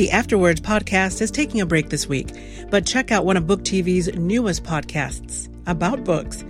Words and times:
The 0.00 0.12
Afterwards 0.12 0.62
podcast 0.62 1.20
is 1.20 1.30
taking 1.30 1.60
a 1.60 1.66
break 1.66 1.90
this 1.90 2.08
week, 2.08 2.28
but 2.70 2.86
check 2.86 3.12
out 3.12 3.26
one 3.26 3.36
of 3.36 3.46
Book 3.46 3.60
TV's 3.60 4.08
newest 4.14 4.64
podcasts 4.64 5.54
about 5.66 6.04
books. 6.04 6.42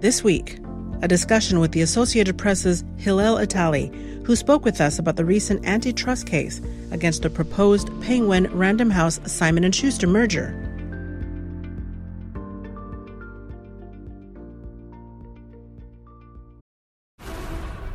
This 0.00 0.24
week, 0.24 0.58
a 1.02 1.06
discussion 1.06 1.60
with 1.60 1.72
the 1.72 1.82
Associated 1.82 2.38
Press's 2.38 2.84
Hillel 2.96 3.36
Italie, 3.36 3.92
who 4.24 4.34
spoke 4.34 4.64
with 4.64 4.80
us 4.80 4.98
about 4.98 5.16
the 5.16 5.26
recent 5.26 5.66
antitrust 5.66 6.26
case 6.26 6.62
against 6.90 7.20
the 7.20 7.28
proposed 7.28 7.90
Penguin 8.00 8.46
Random 8.56 8.88
House 8.88 9.20
Simon 9.30 9.70
& 9.70 9.72
Schuster 9.72 10.06
merger. 10.06 10.54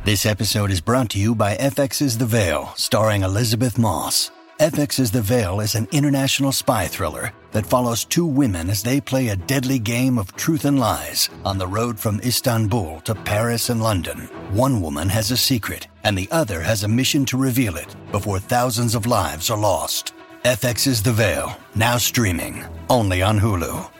This 0.04 0.24
episode 0.24 0.70
is 0.70 0.80
brought 0.80 1.10
to 1.10 1.18
you 1.18 1.34
by 1.34 1.56
FX's 1.56 2.18
The 2.18 2.26
Veil, 2.26 2.72
starring 2.76 3.24
Elisabeth 3.24 3.76
Moss. 3.76 4.30
FX's 4.62 5.10
The 5.10 5.22
Veil 5.22 5.58
is 5.58 5.74
an 5.74 5.88
international 5.90 6.52
spy 6.52 6.86
thriller 6.86 7.32
that 7.50 7.66
follows 7.66 8.04
two 8.04 8.24
women 8.24 8.70
as 8.70 8.80
they 8.80 9.00
play 9.00 9.30
a 9.30 9.34
deadly 9.34 9.80
game 9.80 10.16
of 10.16 10.36
truth 10.36 10.64
and 10.64 10.78
lies 10.78 11.30
on 11.44 11.58
the 11.58 11.66
road 11.66 11.98
from 11.98 12.20
Istanbul 12.20 13.00
to 13.00 13.16
Paris 13.16 13.70
and 13.70 13.82
London. 13.82 14.28
One 14.52 14.80
woman 14.80 15.08
has 15.08 15.32
a 15.32 15.36
secret, 15.36 15.88
and 16.04 16.16
the 16.16 16.28
other 16.30 16.60
has 16.60 16.84
a 16.84 16.88
mission 16.88 17.24
to 17.24 17.36
reveal 17.36 17.74
it 17.76 17.96
before 18.12 18.38
thousands 18.38 18.94
of 18.94 19.04
lives 19.04 19.50
are 19.50 19.58
lost. 19.58 20.12
FX's 20.44 21.02
The 21.02 21.12
Veil, 21.12 21.58
now 21.74 21.96
streaming, 21.96 22.64
only 22.88 23.20
on 23.20 23.40
Hulu. 23.40 23.90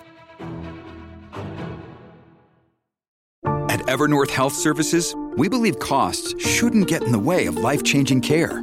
At 3.68 3.80
Evernorth 3.88 4.30
Health 4.30 4.54
Services, 4.54 5.16
we 5.36 5.48
believe 5.48 5.80
costs 5.80 6.40
shouldn't 6.40 6.86
get 6.86 7.02
in 7.02 7.10
the 7.10 7.18
way 7.18 7.46
of 7.46 7.56
life 7.56 7.82
changing 7.82 8.20
care, 8.20 8.62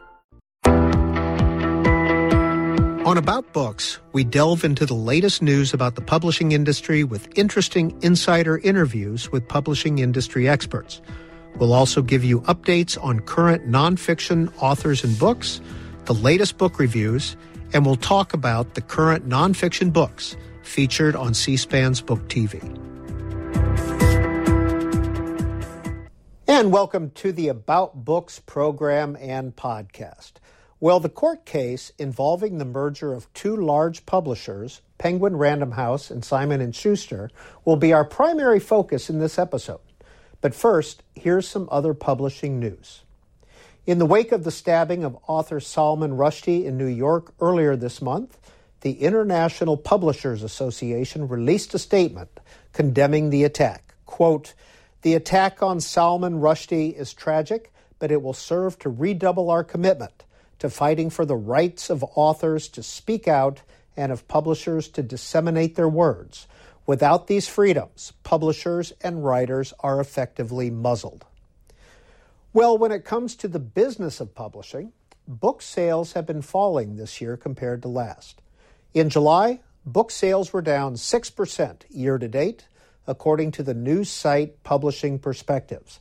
On 3.11 3.17
About 3.17 3.51
Books, 3.51 3.99
we 4.13 4.23
delve 4.23 4.63
into 4.63 4.85
the 4.85 4.93
latest 4.93 5.41
news 5.41 5.73
about 5.73 5.95
the 5.95 6.01
publishing 6.01 6.53
industry 6.53 7.03
with 7.03 7.27
interesting 7.37 7.93
insider 8.01 8.59
interviews 8.59 9.29
with 9.33 9.45
publishing 9.49 9.99
industry 9.99 10.47
experts. 10.47 11.01
We'll 11.57 11.73
also 11.73 12.01
give 12.01 12.23
you 12.23 12.39
updates 12.43 12.97
on 13.03 13.19
current 13.19 13.69
nonfiction 13.69 14.49
authors 14.59 15.03
and 15.03 15.19
books, 15.19 15.59
the 16.05 16.13
latest 16.13 16.57
book 16.57 16.79
reviews, 16.79 17.35
and 17.73 17.85
we'll 17.85 17.97
talk 17.97 18.33
about 18.33 18.75
the 18.75 18.81
current 18.81 19.27
nonfiction 19.27 19.91
books 19.91 20.37
featured 20.63 21.13
on 21.13 21.33
C 21.33 21.57
SPAN's 21.57 21.99
Book 21.99 22.29
TV. 22.29 22.63
And 26.47 26.71
welcome 26.71 27.09
to 27.15 27.33
the 27.33 27.49
About 27.49 28.05
Books 28.05 28.39
program 28.39 29.17
and 29.19 29.53
podcast. 29.53 30.33
Well, 30.81 30.99
the 30.99 31.09
court 31.09 31.45
case 31.45 31.91
involving 31.99 32.57
the 32.57 32.65
merger 32.65 33.13
of 33.13 33.31
two 33.35 33.55
large 33.55 34.07
publishers, 34.07 34.81
Penguin 34.97 35.35
Random 35.35 35.73
House 35.73 36.09
and 36.09 36.25
Simon 36.25 36.71
& 36.71 36.73
Schuster, 36.73 37.29
will 37.63 37.75
be 37.75 37.93
our 37.93 38.03
primary 38.03 38.59
focus 38.59 39.07
in 39.07 39.19
this 39.19 39.37
episode. 39.37 39.81
But 40.41 40.55
first, 40.55 41.03
here's 41.13 41.47
some 41.47 41.69
other 41.71 41.93
publishing 41.93 42.59
news. 42.59 43.03
In 43.85 43.99
the 43.99 44.07
wake 44.07 44.31
of 44.31 44.43
the 44.43 44.49
stabbing 44.49 45.03
of 45.03 45.19
author 45.27 45.59
Salman 45.59 46.13
Rushdie 46.13 46.65
in 46.65 46.79
New 46.79 46.87
York 46.87 47.35
earlier 47.39 47.75
this 47.75 48.01
month, 48.01 48.39
the 48.81 48.93
International 48.93 49.77
Publishers 49.77 50.41
Association 50.41 51.27
released 51.27 51.75
a 51.75 51.79
statement 51.79 52.39
condemning 52.73 53.29
the 53.29 53.43
attack. 53.43 53.93
Quote, 54.07 54.55
the 55.03 55.13
attack 55.13 55.61
on 55.61 55.79
Salman 55.79 56.39
Rushdie 56.39 56.97
is 56.97 57.13
tragic, 57.13 57.71
but 57.99 58.11
it 58.11 58.23
will 58.23 58.33
serve 58.33 58.79
to 58.79 58.89
redouble 58.89 59.51
our 59.51 59.63
commitment 59.63 60.23
to 60.61 60.69
fighting 60.69 61.09
for 61.09 61.25
the 61.25 61.35
rights 61.35 61.89
of 61.89 62.05
authors 62.15 62.69
to 62.69 62.83
speak 62.83 63.27
out 63.27 63.63
and 63.97 64.11
of 64.11 64.27
publishers 64.27 64.87
to 64.87 65.01
disseminate 65.01 65.75
their 65.75 65.89
words. 65.89 66.47
Without 66.85 67.25
these 67.25 67.47
freedoms, 67.47 68.13
publishers 68.21 68.93
and 69.01 69.25
writers 69.25 69.73
are 69.79 69.99
effectively 69.99 70.69
muzzled. 70.69 71.25
Well, 72.53 72.77
when 72.77 72.91
it 72.91 73.03
comes 73.05 73.35
to 73.37 73.47
the 73.47 73.59
business 73.59 74.19
of 74.19 74.35
publishing, 74.35 74.93
book 75.27 75.63
sales 75.63 76.13
have 76.13 76.27
been 76.27 76.43
falling 76.43 76.95
this 76.95 77.19
year 77.19 77.37
compared 77.37 77.81
to 77.81 77.87
last. 77.87 78.39
In 78.93 79.09
July, 79.09 79.61
book 79.83 80.11
sales 80.11 80.53
were 80.53 80.61
down 80.61 80.93
6% 80.93 81.81
year 81.89 82.19
to 82.19 82.27
date, 82.27 82.67
according 83.07 83.49
to 83.53 83.63
the 83.63 83.73
news 83.73 84.11
site 84.11 84.61
Publishing 84.63 85.17
Perspectives. 85.17 85.99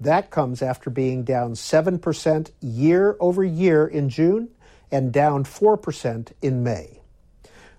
That 0.00 0.30
comes 0.30 0.62
after 0.62 0.90
being 0.90 1.24
down 1.24 1.54
7% 1.54 2.50
year 2.60 3.16
over 3.18 3.42
year 3.44 3.86
in 3.86 4.08
June 4.08 4.50
and 4.90 5.12
down 5.12 5.44
4% 5.44 6.32
in 6.40 6.62
May. 6.62 7.00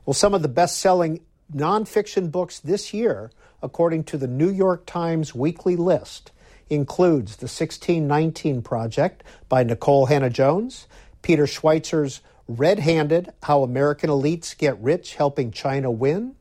Well, 0.05 0.13
some 0.13 0.33
of 0.33 0.41
the 0.41 0.47
best 0.47 0.79
selling 0.79 1.21
nonfiction 1.53 2.31
books 2.31 2.59
this 2.59 2.93
year, 2.93 3.31
according 3.61 4.03
to 4.05 4.17
the 4.17 4.27
New 4.27 4.49
York 4.49 4.85
Times 4.85 5.33
weekly 5.33 5.75
list, 5.75 6.31
includes 6.69 7.37
The 7.37 7.45
1619 7.45 8.61
Project 8.61 9.23
by 9.47 9.63
Nikole 9.63 10.07
Hannah 10.09 10.29
Jones, 10.29 10.87
Peter 11.21 11.45
Schweizer's 11.45 12.21
Red 12.47 12.79
Handed 12.79 13.31
How 13.43 13.63
American 13.63 14.09
Elites 14.09 14.57
Get 14.57 14.79
Rich 14.79 15.15
Helping 15.15 15.51
China 15.51 15.91
Win, 15.91 16.35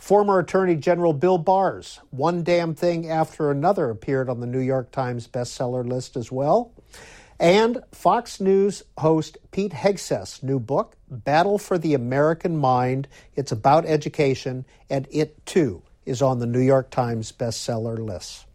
Former 0.00 0.38
Attorney 0.38 0.76
General 0.76 1.12
Bill 1.12 1.36
Barr's 1.36 2.00
One 2.08 2.42
Damn 2.42 2.74
Thing 2.74 3.10
After 3.10 3.50
Another 3.50 3.90
appeared 3.90 4.30
on 4.30 4.40
the 4.40 4.46
New 4.46 4.60
York 4.60 4.90
Times 4.92 5.28
bestseller 5.28 5.86
list 5.86 6.16
as 6.16 6.32
well. 6.32 6.72
And 7.38 7.82
Fox 7.92 8.40
News 8.40 8.82
host 8.96 9.36
Pete 9.50 9.72
Hegseth's 9.72 10.42
new 10.42 10.58
book, 10.58 10.96
Battle 11.10 11.58
for 11.58 11.76
the 11.76 11.92
American 11.92 12.56
Mind. 12.56 13.08
It's 13.36 13.52
about 13.52 13.84
education, 13.84 14.64
and 14.88 15.06
it 15.10 15.44
too 15.44 15.82
is 16.06 16.22
on 16.22 16.38
the 16.38 16.46
New 16.46 16.60
York 16.60 16.90
Times 16.90 17.30
bestseller 17.30 17.98
list. 17.98 18.46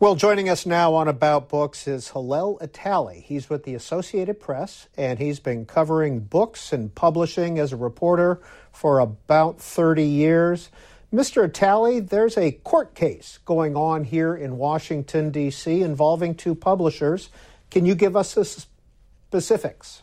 Well, 0.00 0.14
joining 0.14 0.48
us 0.48 0.64
now 0.64 0.94
on 0.94 1.08
About 1.08 1.48
Books 1.48 1.88
is 1.88 2.10
Hillel 2.10 2.58
Italie. 2.62 3.24
He's 3.26 3.50
with 3.50 3.64
the 3.64 3.74
Associated 3.74 4.38
Press, 4.38 4.86
and 4.96 5.18
he's 5.18 5.40
been 5.40 5.66
covering 5.66 6.20
books 6.20 6.72
and 6.72 6.94
publishing 6.94 7.58
as 7.58 7.72
a 7.72 7.76
reporter 7.76 8.40
for 8.78 9.00
about 9.00 9.60
30 9.60 10.04
years. 10.04 10.70
Mr. 11.12 11.44
Italie, 11.46 11.98
there's 11.98 12.38
a 12.38 12.52
court 12.52 12.94
case 12.94 13.40
going 13.44 13.74
on 13.74 14.04
here 14.04 14.36
in 14.36 14.56
Washington, 14.56 15.30
D.C., 15.30 15.82
involving 15.82 16.34
two 16.36 16.54
publishers. 16.54 17.28
Can 17.72 17.84
you 17.84 17.96
give 17.96 18.14
us 18.14 18.34
the 18.34 18.44
specifics? 18.44 20.02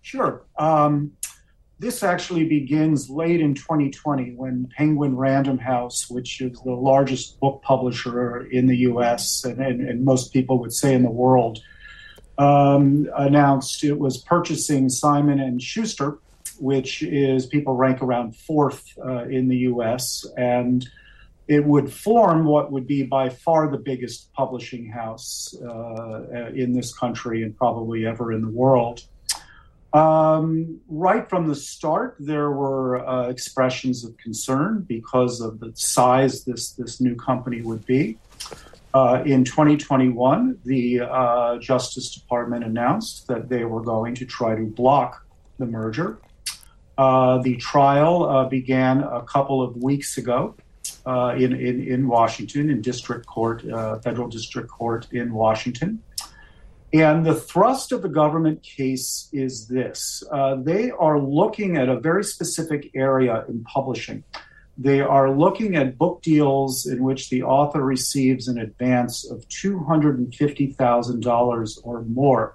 Sure. 0.00 0.42
Um, 0.58 1.12
this 1.78 2.02
actually 2.02 2.46
begins 2.46 3.10
late 3.10 3.42
in 3.42 3.52
2020 3.52 4.30
when 4.36 4.70
Penguin 4.74 5.16
Random 5.16 5.58
House, 5.58 6.08
which 6.08 6.40
is 6.40 6.58
the 6.62 6.72
largest 6.72 7.38
book 7.40 7.60
publisher 7.62 8.46
in 8.46 8.66
the 8.66 8.76
US 8.88 9.44
and, 9.44 9.60
and, 9.60 9.86
and 9.86 10.02
most 10.02 10.32
people 10.32 10.58
would 10.60 10.72
say 10.72 10.94
in 10.94 11.02
the 11.02 11.10
world, 11.10 11.58
um, 12.38 13.06
announced 13.18 13.84
it 13.84 13.98
was 13.98 14.16
purchasing 14.22 14.88
Simon 14.88 15.38
and 15.40 15.60
Schuster, 15.60 16.18
which 16.58 17.02
is 17.02 17.46
people 17.46 17.74
rank 17.74 18.02
around 18.02 18.36
fourth 18.36 18.84
uh, 19.04 19.24
in 19.24 19.48
the 19.48 19.56
US, 19.58 20.26
and 20.36 20.86
it 21.46 21.64
would 21.64 21.92
form 21.92 22.44
what 22.44 22.72
would 22.72 22.86
be 22.86 23.02
by 23.02 23.28
far 23.28 23.70
the 23.70 23.78
biggest 23.78 24.32
publishing 24.32 24.86
house 24.86 25.54
uh, 25.62 26.50
in 26.54 26.72
this 26.72 26.96
country 26.96 27.42
and 27.42 27.56
probably 27.56 28.06
ever 28.06 28.32
in 28.32 28.42
the 28.42 28.48
world. 28.48 29.02
Um, 29.92 30.80
right 30.88 31.28
from 31.28 31.46
the 31.46 31.54
start, 31.54 32.16
there 32.18 32.50
were 32.50 33.06
uh, 33.06 33.28
expressions 33.28 34.04
of 34.04 34.16
concern 34.16 34.84
because 34.88 35.40
of 35.40 35.60
the 35.60 35.72
size 35.76 36.44
this 36.44 36.72
this 36.72 37.00
new 37.00 37.14
company 37.14 37.62
would 37.62 37.86
be. 37.86 38.18
Uh, 38.92 39.22
in 39.26 39.44
2021, 39.44 40.58
the 40.64 41.00
uh, 41.00 41.58
Justice 41.58 42.14
Department 42.14 42.64
announced 42.64 43.28
that 43.28 43.48
they 43.48 43.64
were 43.64 43.82
going 43.82 44.14
to 44.16 44.24
try 44.24 44.56
to 44.56 44.64
block 44.64 45.24
the 45.58 45.66
merger. 45.66 46.18
Uh, 46.96 47.38
the 47.38 47.56
trial 47.56 48.24
uh, 48.24 48.48
began 48.48 49.02
a 49.02 49.22
couple 49.22 49.62
of 49.62 49.76
weeks 49.76 50.16
ago 50.16 50.54
uh, 51.06 51.34
in, 51.36 51.52
in, 51.52 51.82
in 51.82 52.06
Washington, 52.06 52.70
in 52.70 52.80
district 52.80 53.26
court, 53.26 53.62
federal 54.02 54.28
district 54.28 54.68
court 54.68 55.08
in 55.12 55.32
Washington. 55.32 56.02
And 56.94 57.26
the 57.26 57.34
thrust 57.34 57.90
of 57.90 58.02
the 58.02 58.08
government 58.08 58.62
case 58.62 59.28
is 59.32 59.66
this 59.66 60.22
uh, 60.30 60.54
they 60.54 60.92
are 60.92 61.18
looking 61.18 61.76
at 61.76 61.88
a 61.88 61.98
very 61.98 62.22
specific 62.22 62.92
area 62.94 63.44
in 63.48 63.64
publishing. 63.64 64.22
They 64.78 65.00
are 65.00 65.36
looking 65.36 65.74
at 65.74 65.98
book 65.98 66.22
deals 66.22 66.86
in 66.86 67.02
which 67.02 67.30
the 67.30 67.42
author 67.42 67.82
receives 67.82 68.46
an 68.46 68.58
advance 68.58 69.28
of 69.28 69.48
$250,000 69.48 71.78
or 71.82 72.02
more. 72.02 72.54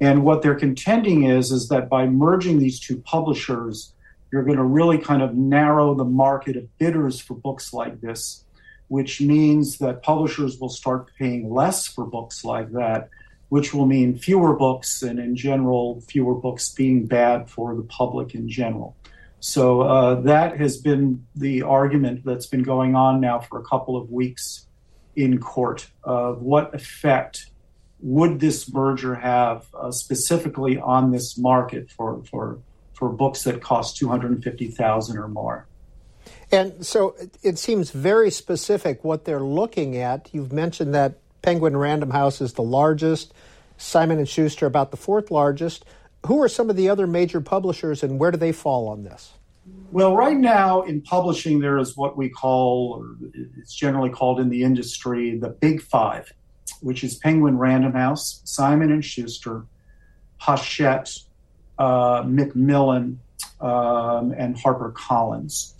And 0.00 0.24
what 0.24 0.42
they're 0.42 0.54
contending 0.54 1.24
is, 1.24 1.50
is 1.50 1.68
that 1.68 1.88
by 1.88 2.06
merging 2.06 2.58
these 2.58 2.80
two 2.80 2.98
publishers, 2.98 3.92
you're 4.32 4.44
going 4.44 4.56
to 4.56 4.64
really 4.64 4.98
kind 4.98 5.22
of 5.22 5.34
narrow 5.34 5.94
the 5.94 6.04
market 6.04 6.56
of 6.56 6.78
bidders 6.78 7.20
for 7.20 7.34
books 7.34 7.72
like 7.72 8.00
this, 8.00 8.44
which 8.88 9.20
means 9.20 9.78
that 9.78 10.02
publishers 10.02 10.58
will 10.58 10.68
start 10.68 11.10
paying 11.18 11.52
less 11.52 11.86
for 11.86 12.06
books 12.06 12.44
like 12.44 12.72
that, 12.72 13.08
which 13.50 13.74
will 13.74 13.86
mean 13.86 14.16
fewer 14.16 14.54
books 14.54 15.02
and, 15.02 15.18
in 15.18 15.36
general, 15.36 16.00
fewer 16.08 16.34
books 16.34 16.72
being 16.72 17.06
bad 17.06 17.50
for 17.50 17.74
the 17.74 17.82
public 17.82 18.34
in 18.34 18.48
general. 18.48 18.96
So 19.40 19.82
uh, 19.82 20.20
that 20.22 20.58
has 20.58 20.78
been 20.78 21.26
the 21.34 21.62
argument 21.62 22.24
that's 22.24 22.46
been 22.46 22.62
going 22.62 22.94
on 22.94 23.20
now 23.20 23.40
for 23.40 23.58
a 23.58 23.64
couple 23.64 23.96
of 23.96 24.10
weeks 24.10 24.66
in 25.16 25.40
court 25.40 25.90
of 26.04 26.40
what 26.40 26.74
effect 26.74 27.49
would 28.02 28.40
this 28.40 28.72
merger 28.72 29.14
have 29.14 29.66
uh, 29.74 29.90
specifically 29.90 30.78
on 30.78 31.10
this 31.10 31.36
market 31.36 31.90
for, 31.90 32.22
for, 32.30 32.58
for 32.94 33.10
books 33.10 33.44
that 33.44 33.60
cost 33.62 33.96
250000 33.98 35.18
or 35.18 35.28
more. 35.28 35.66
And 36.52 36.84
so 36.84 37.14
it 37.42 37.58
seems 37.58 37.90
very 37.90 38.30
specific 38.30 39.04
what 39.04 39.24
they're 39.24 39.40
looking 39.40 39.96
at. 39.96 40.28
You've 40.32 40.52
mentioned 40.52 40.94
that 40.94 41.18
Penguin 41.42 41.76
Random 41.76 42.10
House 42.10 42.40
is 42.40 42.54
the 42.54 42.62
largest, 42.62 43.32
Simon 43.78 44.18
and 44.18 44.28
Schuster 44.28 44.66
about 44.66 44.90
the 44.90 44.96
fourth 44.96 45.30
largest. 45.30 45.84
Who 46.26 46.42
are 46.42 46.48
some 46.48 46.68
of 46.68 46.76
the 46.76 46.88
other 46.88 47.06
major 47.06 47.40
publishers 47.40 48.02
and 48.02 48.18
where 48.18 48.30
do 48.30 48.36
they 48.36 48.52
fall 48.52 48.88
on 48.88 49.04
this? 49.04 49.32
Well, 49.92 50.16
right 50.16 50.36
now 50.36 50.82
in 50.82 51.02
publishing, 51.02 51.60
there 51.60 51.78
is 51.78 51.96
what 51.96 52.16
we 52.16 52.28
call, 52.28 53.02
or 53.02 53.16
it's 53.58 53.74
generally 53.74 54.10
called 54.10 54.40
in 54.40 54.48
the 54.48 54.62
industry, 54.62 55.38
the 55.38 55.48
Big 55.48 55.82
Five, 55.82 56.32
which 56.80 57.04
is 57.04 57.16
Penguin 57.16 57.58
Random 57.58 57.92
House, 57.92 58.40
Simon 58.44 58.90
and 58.90 59.04
Schuster, 59.04 59.66
Hachette, 60.38 61.10
uh, 61.78 62.24
Macmillan, 62.26 63.20
um, 63.60 64.32
and 64.36 64.58
Harper 64.58 64.90
Collins. 64.90 65.74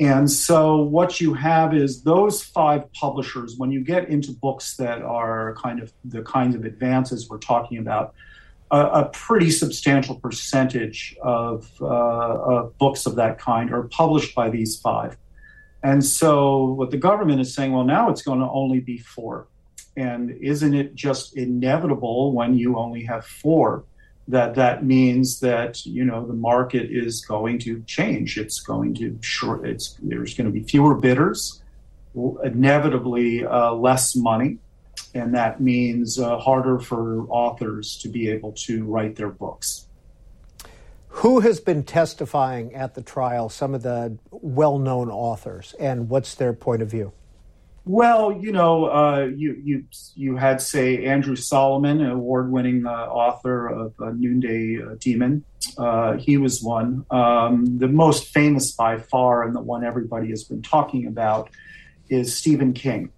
And 0.00 0.30
so, 0.30 0.76
what 0.76 1.20
you 1.20 1.34
have 1.34 1.74
is 1.74 2.02
those 2.02 2.42
five 2.42 2.92
publishers, 2.92 3.56
when 3.56 3.72
you 3.72 3.80
get 3.80 4.08
into 4.08 4.30
books 4.30 4.76
that 4.76 5.02
are 5.02 5.56
kind 5.56 5.80
of 5.80 5.92
the 6.04 6.22
kinds 6.22 6.54
of 6.54 6.64
advances 6.64 7.28
we're 7.28 7.38
talking 7.38 7.78
about, 7.78 8.14
a, 8.70 8.80
a 8.80 9.04
pretty 9.12 9.50
substantial 9.50 10.14
percentage 10.14 11.16
of, 11.20 11.68
uh, 11.80 11.86
of 11.86 12.78
books 12.78 13.06
of 13.06 13.16
that 13.16 13.40
kind 13.40 13.72
are 13.72 13.84
published 13.84 14.36
by 14.36 14.50
these 14.50 14.78
five. 14.78 15.16
And 15.82 16.04
so, 16.04 16.64
what 16.64 16.92
the 16.92 16.96
government 16.96 17.40
is 17.40 17.52
saying, 17.54 17.72
well, 17.72 17.84
now 17.84 18.08
it's 18.08 18.22
going 18.22 18.40
to 18.40 18.48
only 18.48 18.78
be 18.78 18.98
four. 18.98 19.48
And 19.98 20.30
isn't 20.40 20.74
it 20.74 20.94
just 20.94 21.36
inevitable 21.36 22.32
when 22.32 22.56
you 22.56 22.76
only 22.78 23.02
have 23.06 23.26
four 23.26 23.82
that 24.28 24.54
that 24.54 24.84
means 24.84 25.40
that 25.40 25.84
you 25.84 26.04
know 26.04 26.24
the 26.24 26.34
market 26.34 26.88
is 26.88 27.24
going 27.26 27.58
to 27.60 27.82
change? 27.82 28.38
It's 28.38 28.60
going 28.60 28.94
to 28.94 29.18
short. 29.22 29.66
It's 29.66 29.98
there's 30.00 30.34
going 30.34 30.46
to 30.46 30.52
be 30.52 30.62
fewer 30.62 30.94
bidders, 30.94 31.60
inevitably 32.14 33.44
uh, 33.44 33.72
less 33.72 34.14
money, 34.14 34.58
and 35.14 35.34
that 35.34 35.60
means 35.60 36.16
uh, 36.20 36.38
harder 36.38 36.78
for 36.78 37.26
authors 37.28 37.98
to 38.02 38.08
be 38.08 38.30
able 38.30 38.52
to 38.52 38.84
write 38.84 39.16
their 39.16 39.30
books. 39.30 39.88
Who 41.08 41.40
has 41.40 41.58
been 41.58 41.82
testifying 41.82 42.72
at 42.72 42.94
the 42.94 43.02
trial? 43.02 43.48
Some 43.48 43.74
of 43.74 43.82
the 43.82 44.16
well-known 44.30 45.10
authors, 45.10 45.74
and 45.80 46.08
what's 46.08 46.36
their 46.36 46.52
point 46.52 46.82
of 46.82 46.88
view? 46.88 47.12
Well, 47.84 48.32
you 48.32 48.52
know, 48.52 48.86
uh, 48.86 49.30
you 49.34 49.60
you 49.64 49.84
you 50.14 50.36
had 50.36 50.60
say 50.60 51.06
Andrew 51.06 51.36
Solomon, 51.36 52.02
an 52.02 52.10
award-winning 52.10 52.84
uh, 52.84 52.90
author 52.90 53.66
of 53.66 53.94
uh, 53.98 54.10
Noonday 54.10 54.82
uh, 54.82 54.96
Demon. 54.98 55.44
Uh, 55.78 56.18
he 56.18 56.36
was 56.36 56.62
one, 56.62 57.06
um, 57.10 57.78
the 57.78 57.88
most 57.88 58.28
famous 58.28 58.72
by 58.72 58.98
far, 58.98 59.42
and 59.42 59.56
the 59.56 59.60
one 59.60 59.84
everybody 59.84 60.28
has 60.28 60.44
been 60.44 60.60
talking 60.60 61.06
about 61.06 61.48
is 62.10 62.36
Stephen 62.36 62.74
King, 62.74 63.10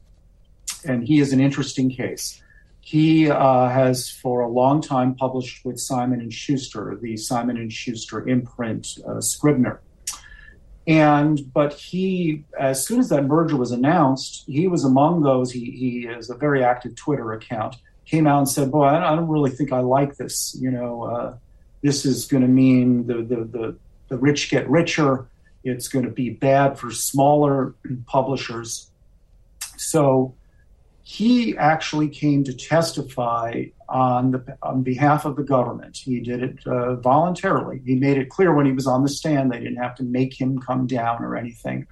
and 0.84 1.06
he 1.06 1.18
is 1.18 1.32
an 1.32 1.40
interesting 1.40 1.90
case. 1.90 2.40
He 2.80 3.28
uh, 3.28 3.68
has 3.68 4.08
for 4.08 4.40
a 4.40 4.48
long 4.48 4.80
time 4.80 5.14
published 5.14 5.64
with 5.64 5.78
Simon 5.78 6.20
and 6.20 6.32
Schuster, 6.32 6.96
the 7.00 7.16
Simon 7.16 7.56
and 7.56 7.72
Schuster 7.72 8.26
imprint 8.28 8.86
Scribner 9.20 9.80
and 10.90 11.52
but 11.52 11.74
he, 11.74 12.42
as 12.58 12.84
soon 12.84 12.98
as 12.98 13.10
that 13.10 13.24
merger 13.24 13.56
was 13.56 13.70
announced, 13.70 14.42
he 14.48 14.66
was 14.66 14.84
among 14.84 15.22
those. 15.22 15.52
He 15.52 15.70
he 15.70 16.02
has 16.06 16.30
a 16.30 16.34
very 16.34 16.64
active 16.64 16.96
Twitter 16.96 17.32
account. 17.32 17.76
Came 18.06 18.26
out 18.26 18.38
and 18.38 18.48
said, 18.48 18.72
"Boy, 18.72 18.86
I, 18.86 19.14
don't 19.14 19.28
really 19.28 19.50
think 19.52 19.72
I 19.72 19.78
like 19.78 20.16
this. 20.16 20.56
You 20.60 20.72
know, 20.72 21.04
uh, 21.04 21.36
this 21.80 22.04
is 22.04 22.26
going 22.26 22.42
to 22.42 22.48
mean 22.48 23.06
the, 23.06 23.22
the 23.22 23.44
the 23.44 23.76
the 24.08 24.18
rich 24.18 24.50
get 24.50 24.68
richer. 24.68 25.28
It's 25.62 25.86
going 25.86 26.06
to 26.06 26.10
be 26.10 26.30
bad 26.30 26.76
for 26.76 26.90
smaller 26.90 27.76
publishers." 28.06 28.90
So 29.76 30.34
he 31.10 31.58
actually 31.58 32.08
came 32.08 32.44
to 32.44 32.54
testify 32.54 33.64
on 33.88 34.30
the 34.30 34.56
on 34.62 34.84
behalf 34.84 35.24
of 35.24 35.34
the 35.34 35.42
government. 35.42 35.96
He 35.96 36.20
did 36.20 36.40
it 36.40 36.64
uh, 36.64 36.94
voluntarily. 36.94 37.82
He 37.84 37.96
made 37.96 38.16
it 38.16 38.28
clear 38.28 38.54
when 38.54 38.64
he 38.64 38.70
was 38.70 38.86
on 38.86 39.02
the 39.02 39.08
stand 39.08 39.50
they 39.50 39.58
didn't 39.58 39.82
have 39.82 39.96
to 39.96 40.04
make 40.04 40.40
him 40.40 40.60
come 40.60 40.86
down 40.86 41.24
or 41.24 41.36
anything. 41.36 41.88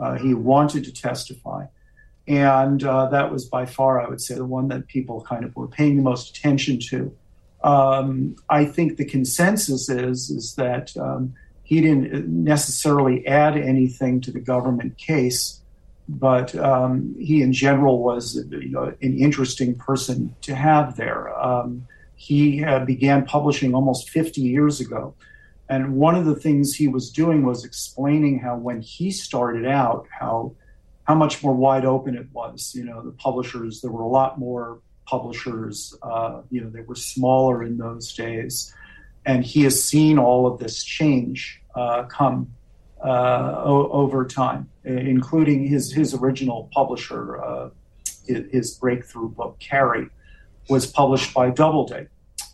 Uh, 0.00 0.16
he 0.16 0.32
wanted 0.32 0.84
to 0.84 0.92
testify, 0.92 1.66
and 2.26 2.82
uh, 2.82 3.10
that 3.10 3.30
was 3.30 3.44
by 3.44 3.66
far, 3.66 4.00
I 4.00 4.08
would 4.08 4.22
say, 4.22 4.36
the 4.36 4.46
one 4.46 4.68
that 4.68 4.86
people 4.86 5.20
kind 5.20 5.44
of 5.44 5.54
were 5.54 5.68
paying 5.68 5.96
the 5.98 6.02
most 6.02 6.34
attention 6.34 6.78
to. 6.88 7.14
Um, 7.62 8.36
I 8.48 8.64
think 8.64 8.96
the 8.96 9.04
consensus 9.04 9.90
is 9.90 10.30
is 10.30 10.54
that 10.54 10.96
um, 10.96 11.34
he 11.62 11.82
didn't 11.82 12.26
necessarily 12.26 13.26
add 13.26 13.58
anything 13.58 14.22
to 14.22 14.32
the 14.32 14.40
government 14.40 14.96
case 14.96 15.61
but 16.08 16.54
um, 16.56 17.14
he 17.18 17.42
in 17.42 17.52
general 17.52 18.02
was 18.02 18.44
you 18.50 18.68
know, 18.68 18.94
an 19.00 19.18
interesting 19.18 19.76
person 19.76 20.34
to 20.42 20.54
have 20.54 20.96
there. 20.96 21.36
Um, 21.38 21.86
he 22.16 22.64
uh, 22.64 22.84
began 22.84 23.24
publishing 23.24 23.74
almost 23.74 24.10
50 24.10 24.40
years 24.40 24.80
ago. 24.80 25.14
And 25.68 25.94
one 25.94 26.14
of 26.14 26.26
the 26.26 26.34
things 26.34 26.74
he 26.74 26.86
was 26.86 27.10
doing 27.10 27.44
was 27.44 27.64
explaining 27.64 28.40
how 28.40 28.56
when 28.56 28.80
he 28.80 29.10
started 29.10 29.66
out, 29.66 30.06
how 30.10 30.54
how 31.04 31.14
much 31.16 31.42
more 31.42 31.54
wide 31.54 31.84
open 31.84 32.16
it 32.16 32.26
was. 32.32 32.74
You 32.74 32.84
know, 32.84 33.02
the 33.02 33.10
publishers, 33.10 33.80
there 33.80 33.90
were 33.90 34.02
a 34.02 34.08
lot 34.08 34.38
more 34.38 34.80
publishers. 35.04 35.96
Uh, 36.02 36.42
you 36.50 36.60
know, 36.60 36.70
they 36.70 36.82
were 36.82 36.94
smaller 36.94 37.62
in 37.64 37.76
those 37.76 38.12
days. 38.14 38.74
And 39.24 39.44
he 39.44 39.64
has 39.64 39.82
seen 39.82 40.18
all 40.18 40.46
of 40.46 40.58
this 40.58 40.84
change 40.84 41.60
uh, 41.74 42.04
come 42.04 42.54
o- 43.08 43.88
over 43.90 44.24
time, 44.26 44.68
including 44.84 45.66
his 45.66 45.92
his 45.92 46.14
original 46.14 46.70
publisher, 46.72 47.42
uh, 47.42 47.70
his, 48.26 48.50
his, 48.50 48.74
breakthrough 48.76 49.28
book 49.28 49.58
Carrie, 49.58 50.08
was 50.68 50.86
published 50.86 51.34
by 51.34 51.50
Doubleday, 51.50 52.06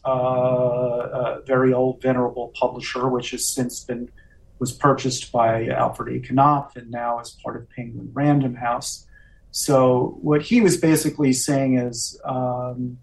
uh, 0.04 0.10
a 0.10 1.42
very 1.46 1.72
old 1.72 2.00
venerable 2.00 2.52
publisher, 2.58 3.08
which 3.08 3.32
has 3.32 3.46
since 3.46 3.84
been 3.84 4.10
was 4.58 4.72
purchased 4.72 5.30
by 5.30 5.68
Alfred 5.68 6.30
A. 6.30 6.32
Knopf 6.32 6.74
and 6.76 6.90
now 6.90 7.20
is 7.20 7.36
part 7.44 7.56
of 7.56 7.70
Penguin 7.70 8.10
Random 8.12 8.54
House. 8.56 9.06
So 9.52 10.18
what 10.20 10.42
he 10.42 10.60
was 10.60 10.76
basically 10.76 11.32
saying 11.32 11.78
is. 11.78 12.20
Um, 12.24 12.98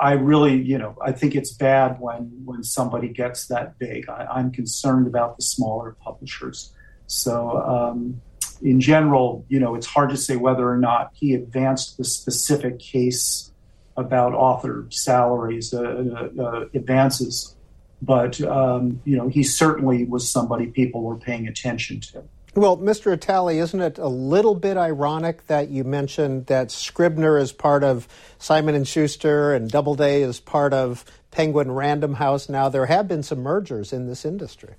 I 0.00 0.12
really, 0.12 0.54
you 0.62 0.78
know, 0.78 0.96
I 1.04 1.10
think 1.10 1.34
it's 1.34 1.52
bad 1.52 1.98
when 1.98 2.42
when 2.44 2.62
somebody 2.62 3.08
gets 3.08 3.48
that 3.48 3.78
big. 3.78 4.08
I, 4.08 4.38
am 4.38 4.52
concerned 4.52 5.08
about 5.08 5.36
the 5.36 5.42
smaller 5.42 5.96
publishers. 6.00 6.72
So, 7.08 7.58
um, 7.58 8.20
in 8.62 8.80
general, 8.80 9.44
you 9.48 9.58
know, 9.58 9.74
it's 9.74 9.86
hard 9.86 10.10
to 10.10 10.16
say 10.16 10.36
whether 10.36 10.68
or 10.68 10.76
not 10.76 11.10
he 11.14 11.34
advanced 11.34 11.96
the 11.96 12.04
specific 12.04 12.78
case 12.78 13.50
about 13.96 14.34
author 14.34 14.86
salaries 14.90 15.74
uh, 15.74 15.80
uh, 15.80 16.42
uh, 16.42 16.64
advances, 16.74 17.56
but 18.02 18.40
um, 18.42 19.00
you 19.04 19.16
know, 19.16 19.28
he 19.28 19.42
certainly 19.42 20.04
was 20.04 20.30
somebody 20.30 20.66
people 20.66 21.02
were 21.02 21.16
paying 21.16 21.48
attention 21.48 22.00
to. 22.00 22.22
Well, 22.54 22.76
Mr. 22.76 23.12
Italie, 23.12 23.58
isn't 23.58 23.80
it 23.80 23.98
a 23.98 24.08
little 24.08 24.54
bit 24.54 24.76
ironic 24.76 25.46
that 25.46 25.68
you 25.70 25.84
mentioned 25.84 26.46
that 26.46 26.70
Scribner 26.70 27.38
is 27.38 27.52
part 27.52 27.84
of 27.84 28.08
Simon 28.38 28.74
and 28.74 28.86
Schuster 28.86 29.54
and 29.54 29.70
Doubleday 29.70 30.22
is 30.22 30.40
part 30.40 30.72
of 30.72 31.04
Penguin 31.30 31.70
Random 31.72 32.14
House? 32.14 32.48
Now 32.48 32.68
there 32.68 32.86
have 32.86 33.08
been 33.08 33.22
some 33.22 33.40
mergers 33.40 33.92
in 33.92 34.06
this 34.06 34.24
industry. 34.24 34.74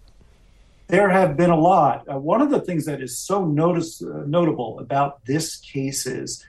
There 0.89 1.09
have 1.09 1.37
been 1.37 1.51
a 1.51 1.55
lot. 1.55 2.11
Uh, 2.11 2.17
one 2.17 2.41
of 2.41 2.49
the 2.49 2.59
things 2.59 2.85
that 2.85 2.99
is 2.99 3.15
so 3.15 3.45
notice, 3.45 4.01
uh, 4.01 4.23
notable 4.25 4.79
about 4.79 5.23
this 5.23 5.57
case 5.57 6.07
is, 6.07 6.43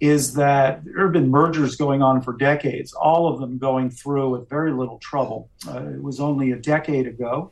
is 0.00 0.34
that 0.34 0.84
there 0.84 1.04
have 1.04 1.12
been 1.14 1.30
mergers 1.30 1.76
going 1.76 2.02
on 2.02 2.20
for 2.20 2.34
decades, 2.34 2.92
all 2.92 3.26
of 3.26 3.40
them 3.40 3.56
going 3.56 3.88
through 3.88 4.30
with 4.30 4.50
very 4.50 4.70
little 4.72 4.98
trouble. 4.98 5.48
Uh, 5.66 5.78
it 5.94 6.02
was 6.02 6.20
only 6.20 6.52
a 6.52 6.56
decade 6.56 7.06
ago 7.06 7.50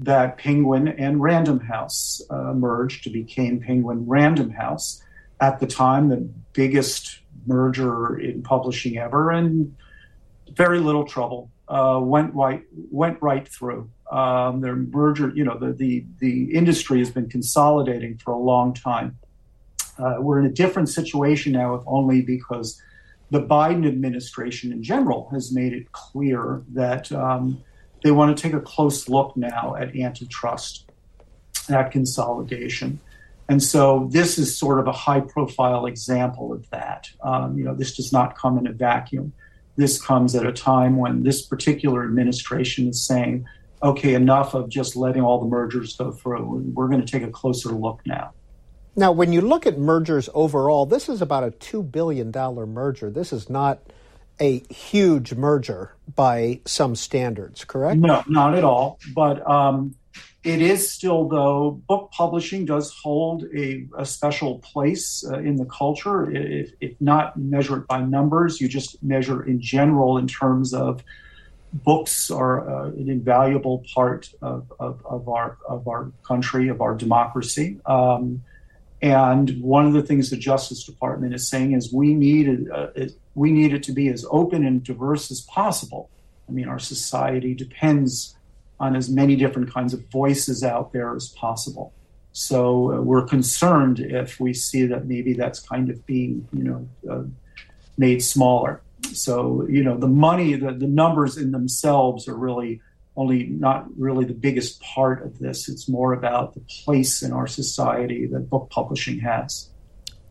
that 0.00 0.36
Penguin 0.36 0.88
and 0.88 1.22
Random 1.22 1.60
House 1.60 2.22
uh, 2.28 2.54
merged 2.54 3.04
to 3.04 3.10
become 3.10 3.60
Penguin 3.60 4.04
Random 4.04 4.50
House. 4.50 5.00
At 5.40 5.60
the 5.60 5.66
time, 5.68 6.08
the 6.08 6.28
biggest 6.54 7.20
merger 7.46 8.18
in 8.18 8.42
publishing 8.42 8.98
ever, 8.98 9.30
and 9.30 9.76
very 10.50 10.80
little 10.80 11.04
trouble. 11.04 11.50
Uh, 11.68 12.00
went 12.02 12.34
went 12.34 13.22
right 13.22 13.46
through. 13.46 13.90
Um, 14.10 14.60
their 14.62 14.76
merger, 14.76 15.32
you 15.34 15.44
know, 15.44 15.58
the, 15.58 15.72
the 15.72 16.04
the 16.18 16.54
industry 16.54 16.98
has 17.00 17.10
been 17.10 17.28
consolidating 17.28 18.16
for 18.16 18.30
a 18.32 18.38
long 18.38 18.72
time. 18.72 19.18
Uh, 19.98 20.16
we're 20.20 20.38
in 20.38 20.46
a 20.46 20.52
different 20.52 20.88
situation 20.88 21.52
now, 21.52 21.74
if 21.74 21.82
only 21.86 22.22
because 22.22 22.80
the 23.30 23.42
Biden 23.42 23.86
administration 23.86 24.72
in 24.72 24.82
general 24.82 25.28
has 25.32 25.52
made 25.52 25.72
it 25.74 25.92
clear 25.92 26.62
that 26.72 27.12
um, 27.12 27.62
they 28.02 28.10
want 28.10 28.34
to 28.34 28.42
take 28.42 28.54
a 28.54 28.60
close 28.60 29.08
look 29.08 29.36
now 29.36 29.74
at 29.78 29.94
antitrust, 29.94 30.90
at 31.68 31.90
consolidation. 31.90 33.00
And 33.50 33.62
so 33.62 34.08
this 34.10 34.38
is 34.38 34.56
sort 34.56 34.78
of 34.78 34.86
a 34.86 34.92
high 34.92 35.20
profile 35.20 35.86
example 35.86 36.52
of 36.52 36.68
that. 36.70 37.10
Um, 37.22 37.58
you 37.58 37.64
know, 37.64 37.74
this 37.74 37.96
does 37.96 38.12
not 38.12 38.36
come 38.38 38.58
in 38.58 38.66
a 38.66 38.72
vacuum. 38.72 39.32
This 39.76 40.00
comes 40.00 40.34
at 40.34 40.46
a 40.46 40.52
time 40.52 40.96
when 40.96 41.22
this 41.22 41.42
particular 41.42 42.04
administration 42.04 42.88
is 42.88 43.06
saying, 43.06 43.46
okay, 43.82 44.14
enough 44.14 44.54
of 44.54 44.68
just 44.68 44.96
letting 44.96 45.22
all 45.22 45.40
the 45.40 45.46
mergers 45.46 45.96
go 45.96 46.12
through. 46.12 46.62
We're 46.74 46.88
going 46.88 47.04
to 47.04 47.10
take 47.10 47.22
a 47.22 47.30
closer 47.30 47.70
look 47.70 48.00
now. 48.06 48.32
Now, 48.96 49.12
when 49.12 49.32
you 49.32 49.40
look 49.40 49.66
at 49.66 49.78
mergers 49.78 50.28
overall, 50.34 50.84
this 50.84 51.08
is 51.08 51.22
about 51.22 51.44
a 51.44 51.50
$2 51.52 51.90
billion 51.90 52.32
merger. 52.32 53.10
This 53.10 53.32
is 53.32 53.48
not 53.48 53.80
a 54.40 54.60
huge 54.72 55.34
merger 55.34 55.94
by 56.14 56.60
some 56.64 56.96
standards, 56.96 57.64
correct? 57.64 58.00
No, 58.00 58.24
not 58.26 58.56
at 58.56 58.64
all. 58.64 58.98
But 59.14 59.48
um, 59.48 59.94
it 60.44 60.62
is 60.62 60.90
still, 60.90 61.28
though, 61.28 61.70
book 61.70 62.10
publishing 62.12 62.64
does 62.64 62.92
hold 63.02 63.44
a, 63.54 63.86
a 63.96 64.04
special 64.04 64.58
place 64.60 65.24
uh, 65.28 65.38
in 65.38 65.56
the 65.56 65.64
culture. 65.66 66.30
If, 66.30 66.72
if 66.80 67.00
not 67.00 67.36
measured 67.36 67.86
by 67.86 68.02
numbers, 68.02 68.60
you 68.60 68.68
just 68.68 69.02
measure 69.02 69.44
in 69.44 69.60
general 69.60 70.18
in 70.18 70.26
terms 70.26 70.74
of 70.74 71.02
books 71.72 72.30
are 72.30 72.68
uh, 72.68 72.86
an 72.86 73.08
invaluable 73.08 73.84
part 73.94 74.30
of, 74.40 74.72
of, 74.80 75.04
of, 75.04 75.28
our 75.28 75.58
of 75.68 75.86
our 75.86 76.12
country, 76.26 76.68
of 76.68 76.80
our 76.80 76.94
democracy. 76.94 77.78
Um, 77.86 78.42
and 79.00 79.60
one 79.60 79.86
of 79.86 79.92
the 79.92 80.02
things 80.02 80.30
the 80.30 80.36
Justice 80.36 80.84
Department 80.84 81.34
is 81.34 81.48
saying 81.48 81.72
is 81.72 81.92
we 81.92 82.14
need 82.14 82.68
uh, 82.70 82.88
we 83.34 83.52
need 83.52 83.72
it 83.72 83.82
to 83.84 83.92
be 83.92 84.08
as 84.08 84.26
open 84.30 84.64
and 84.66 84.82
diverse 84.82 85.30
as 85.30 85.40
possible. 85.42 86.10
I 86.48 86.52
mean, 86.52 86.68
our 86.68 86.78
society 86.78 87.54
depends 87.54 88.36
on 88.80 88.96
as 88.96 89.08
many 89.08 89.36
different 89.36 89.72
kinds 89.72 89.92
of 89.92 90.04
voices 90.10 90.64
out 90.64 90.92
there 90.92 91.14
as 91.14 91.28
possible. 91.28 91.92
So 92.32 92.92
uh, 92.92 93.00
we're 93.02 93.26
concerned 93.26 94.00
if 94.00 94.38
we 94.40 94.54
see 94.54 94.86
that 94.86 95.06
maybe 95.06 95.32
that's 95.32 95.60
kind 95.60 95.90
of 95.90 96.04
being, 96.06 96.48
you 96.52 96.64
know, 96.64 96.88
uh, 97.10 97.22
made 97.96 98.22
smaller. 98.22 98.80
So 99.16 99.66
you 99.68 99.82
know, 99.82 99.96
the 99.96 100.08
money, 100.08 100.54
the, 100.54 100.72
the 100.72 100.86
numbers 100.86 101.36
in 101.36 101.52
themselves 101.52 102.28
are 102.28 102.36
really 102.36 102.80
only 103.16 103.46
not 103.46 103.86
really 103.98 104.24
the 104.24 104.34
biggest 104.34 104.80
part 104.80 105.24
of 105.24 105.38
this. 105.40 105.68
It's 105.68 105.88
more 105.88 106.12
about 106.12 106.54
the 106.54 106.60
place 106.60 107.22
in 107.22 107.32
our 107.32 107.48
society 107.48 108.26
that 108.26 108.48
book 108.48 108.70
publishing 108.70 109.18
has. 109.20 109.70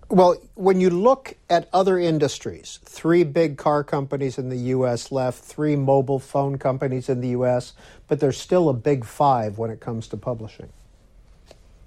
Well, 0.10 0.38
when 0.56 0.80
you 0.80 0.90
look 0.90 1.36
at 1.50 1.68
other 1.74 2.00
industries, 2.00 2.80
three 2.86 3.26
big 3.26 3.58
car 3.58 3.84
companies 3.84 4.38
in 4.38 4.48
the 4.48 4.58
U.S. 4.58 5.12
left, 5.12 5.44
three 5.44 5.76
mobile 5.76 6.20
phone 6.20 6.58
companies 6.58 7.10
in 7.10 7.20
the 7.20 7.30
U.S., 7.30 7.74
but 8.08 8.22
there's 8.22 8.40
still 8.40 8.70
a 8.70 8.74
big 8.74 9.04
five 9.04 9.58
when 9.58 9.70
it 9.70 9.82
comes 9.82 10.08
to 10.08 10.18
publishing. 10.18 10.70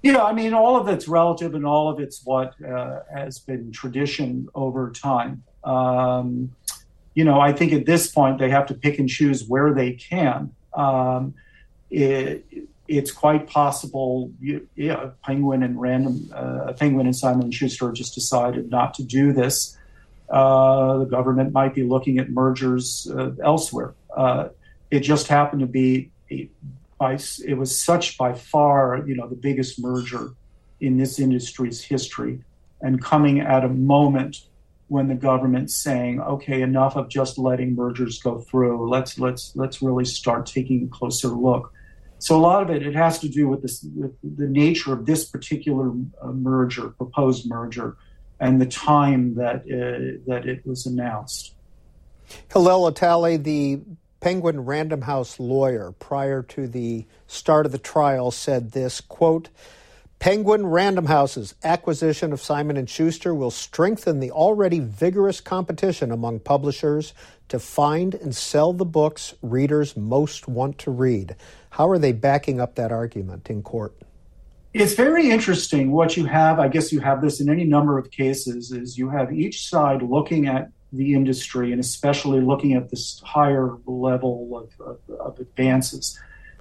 Yeah, 0.03 0.23
I 0.23 0.33
mean, 0.33 0.53
all 0.53 0.79
of 0.79 0.87
it's 0.87 1.07
relative 1.07 1.55
and 1.55 1.65
all 1.65 1.89
of 1.89 1.99
it's 1.99 2.23
what 2.23 2.53
uh, 2.63 2.99
has 3.11 3.39
been 3.39 3.71
tradition 3.71 4.47
over 4.53 4.91
time. 4.91 5.43
Um, 5.63 6.55
you 7.13 7.23
know, 7.23 7.39
I 7.39 7.51
think 7.53 7.73
at 7.73 7.85
this 7.85 8.11
point 8.11 8.39
they 8.39 8.49
have 8.49 8.67
to 8.67 8.73
pick 8.73 8.99
and 8.99 9.09
choose 9.09 9.45
where 9.47 9.73
they 9.73 9.93
can 9.93 10.51
um, 10.73 11.33
it, 11.89 12.45
it's 12.87 13.11
quite 13.11 13.47
possible, 13.47 14.31
you, 14.39 14.67
yeah, 14.75 15.11
Penguin 15.23 15.63
and 15.63 15.79
Random, 15.79 16.29
uh, 16.33 16.73
Penguin 16.73 17.05
and 17.05 17.15
Simon 17.15 17.43
and 17.43 17.53
Schuster 17.53 17.91
just 17.91 18.15
decided 18.15 18.69
not 18.69 18.93
to 18.95 19.03
do 19.03 19.31
this. 19.31 19.77
Uh, 20.29 20.97
the 20.97 21.05
government 21.05 21.53
might 21.53 21.73
be 21.73 21.83
looking 21.83 22.17
at 22.17 22.29
mergers 22.29 23.09
uh, 23.11 23.31
elsewhere. 23.43 23.93
Uh, 24.15 24.49
it 24.89 25.01
just 25.01 25.27
happened 25.27 25.61
to 25.61 25.67
be 25.67 26.09
by, 26.97 27.17
it 27.45 27.57
was 27.57 27.77
such 27.77 28.17
by 28.17 28.33
far, 28.33 29.03
you 29.05 29.15
know, 29.15 29.27
the 29.27 29.35
biggest 29.35 29.81
merger 29.81 30.33
in 30.79 30.97
this 30.97 31.19
industry's 31.19 31.81
history, 31.81 32.39
and 32.81 33.01
coming 33.01 33.39
at 33.39 33.63
a 33.63 33.69
moment 33.69 34.41
when 34.91 35.07
the 35.07 35.15
government's 35.15 35.73
saying, 35.73 36.19
okay, 36.19 36.61
enough 36.61 36.97
of 36.97 37.07
just 37.07 37.37
letting 37.37 37.75
mergers 37.75 38.21
go 38.21 38.39
through. 38.39 38.89
Let's 38.89 39.17
let's 39.17 39.55
let's 39.55 39.81
really 39.81 40.03
start 40.03 40.45
taking 40.45 40.83
a 40.83 40.87
closer 40.87 41.29
look. 41.29 41.71
So 42.19 42.35
a 42.35 42.41
lot 42.41 42.61
of 42.61 42.69
it 42.69 42.85
it 42.85 42.93
has 42.93 43.17
to 43.19 43.29
do 43.29 43.47
with 43.47 43.61
this 43.61 43.87
with 43.95 44.11
the 44.21 44.47
nature 44.47 44.91
of 44.91 45.05
this 45.05 45.23
particular 45.23 45.93
uh, 46.21 46.33
merger, 46.33 46.89
proposed 46.89 47.47
merger, 47.47 47.95
and 48.41 48.59
the 48.59 48.65
time 48.65 49.35
that 49.35 49.61
uh, 49.61 50.19
that 50.27 50.45
it 50.45 50.67
was 50.67 50.85
announced. 50.85 51.55
Hillel 52.51 52.89
Italie, 52.89 53.37
the 53.37 53.79
Penguin 54.19 54.65
Random 54.65 55.03
House 55.03 55.39
lawyer, 55.39 55.93
prior 55.99 56.43
to 56.43 56.67
the 56.67 57.05
start 57.27 57.65
of 57.65 57.71
the 57.71 57.77
trial, 57.77 58.29
said 58.29 58.73
this 58.73 58.99
quote. 58.99 59.47
Penguin 60.21 60.67
Random 60.67 61.07
House's 61.07 61.55
acquisition 61.63 62.31
of 62.31 62.39
Simon 62.39 62.85
& 62.85 62.87
Schuster 62.87 63.33
will 63.33 63.49
strengthen 63.49 64.19
the 64.19 64.29
already 64.29 64.77
vigorous 64.77 65.41
competition 65.41 66.11
among 66.11 66.41
publishers 66.41 67.15
to 67.49 67.57
find 67.57 68.13
and 68.13 68.35
sell 68.35 68.71
the 68.71 68.85
books 68.85 69.33
readers 69.41 69.97
most 69.97 70.47
want 70.47 70.77
to 70.77 70.91
read. 70.91 71.35
How 71.71 71.89
are 71.89 71.97
they 71.97 72.11
backing 72.11 72.61
up 72.61 72.75
that 72.75 72.91
argument 72.91 73.49
in 73.49 73.63
court? 73.63 73.95
It's 74.75 74.93
very 74.93 75.31
interesting 75.31 75.89
what 75.89 76.15
you 76.15 76.25
have. 76.25 76.59
I 76.59 76.67
guess 76.67 76.93
you 76.93 76.99
have 76.99 77.23
this 77.23 77.41
in 77.41 77.49
any 77.49 77.63
number 77.63 77.97
of 77.97 78.11
cases 78.11 78.71
is 78.71 78.99
you 78.99 79.09
have 79.09 79.33
each 79.33 79.67
side 79.67 80.03
looking 80.03 80.45
at 80.45 80.69
the 80.93 81.15
industry 81.15 81.71
and 81.71 81.81
especially 81.81 82.41
looking 82.41 82.73
at 82.73 82.91
this 82.91 83.19
higher 83.25 83.75
level 83.87 84.69
of, 84.79 84.85
of, 84.85 85.19
of 85.19 85.39
advances 85.39 86.19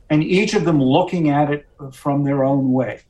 and 0.09 0.25
each 0.25 0.55
of 0.55 0.64
them 0.64 0.83
looking 0.83 1.29
at 1.29 1.50
it 1.50 1.69
from 1.93 2.25
their 2.25 2.43
own 2.43 2.73
way 2.73 3.02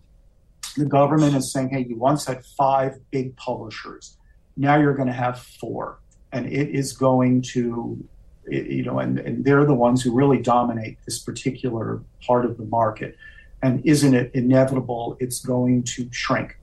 the 0.80 0.86
government 0.86 1.36
is 1.36 1.52
saying, 1.52 1.68
hey, 1.68 1.86
you 1.88 1.96
once 1.96 2.24
had 2.24 2.44
five 2.44 2.98
big 3.10 3.36
publishers. 3.36 4.16
Now 4.56 4.76
you're 4.78 4.94
going 4.94 5.08
to 5.08 5.20
have 5.26 5.38
four. 5.38 6.00
And 6.32 6.46
it 6.46 6.70
is 6.70 6.92
going 6.92 7.42
to, 7.54 8.02
you 8.48 8.82
know, 8.82 8.98
and, 8.98 9.18
and 9.18 9.44
they're 9.44 9.66
the 9.66 9.74
ones 9.74 10.02
who 10.02 10.12
really 10.12 10.40
dominate 10.40 10.96
this 11.04 11.18
particular 11.18 12.02
part 12.26 12.44
of 12.44 12.56
the 12.56 12.64
market. 12.64 13.16
And 13.62 13.84
isn't 13.84 14.14
it 14.14 14.30
inevitable 14.34 15.16
it's 15.20 15.40
going 15.44 15.82
to 15.94 16.08
shrink? 16.10 16.56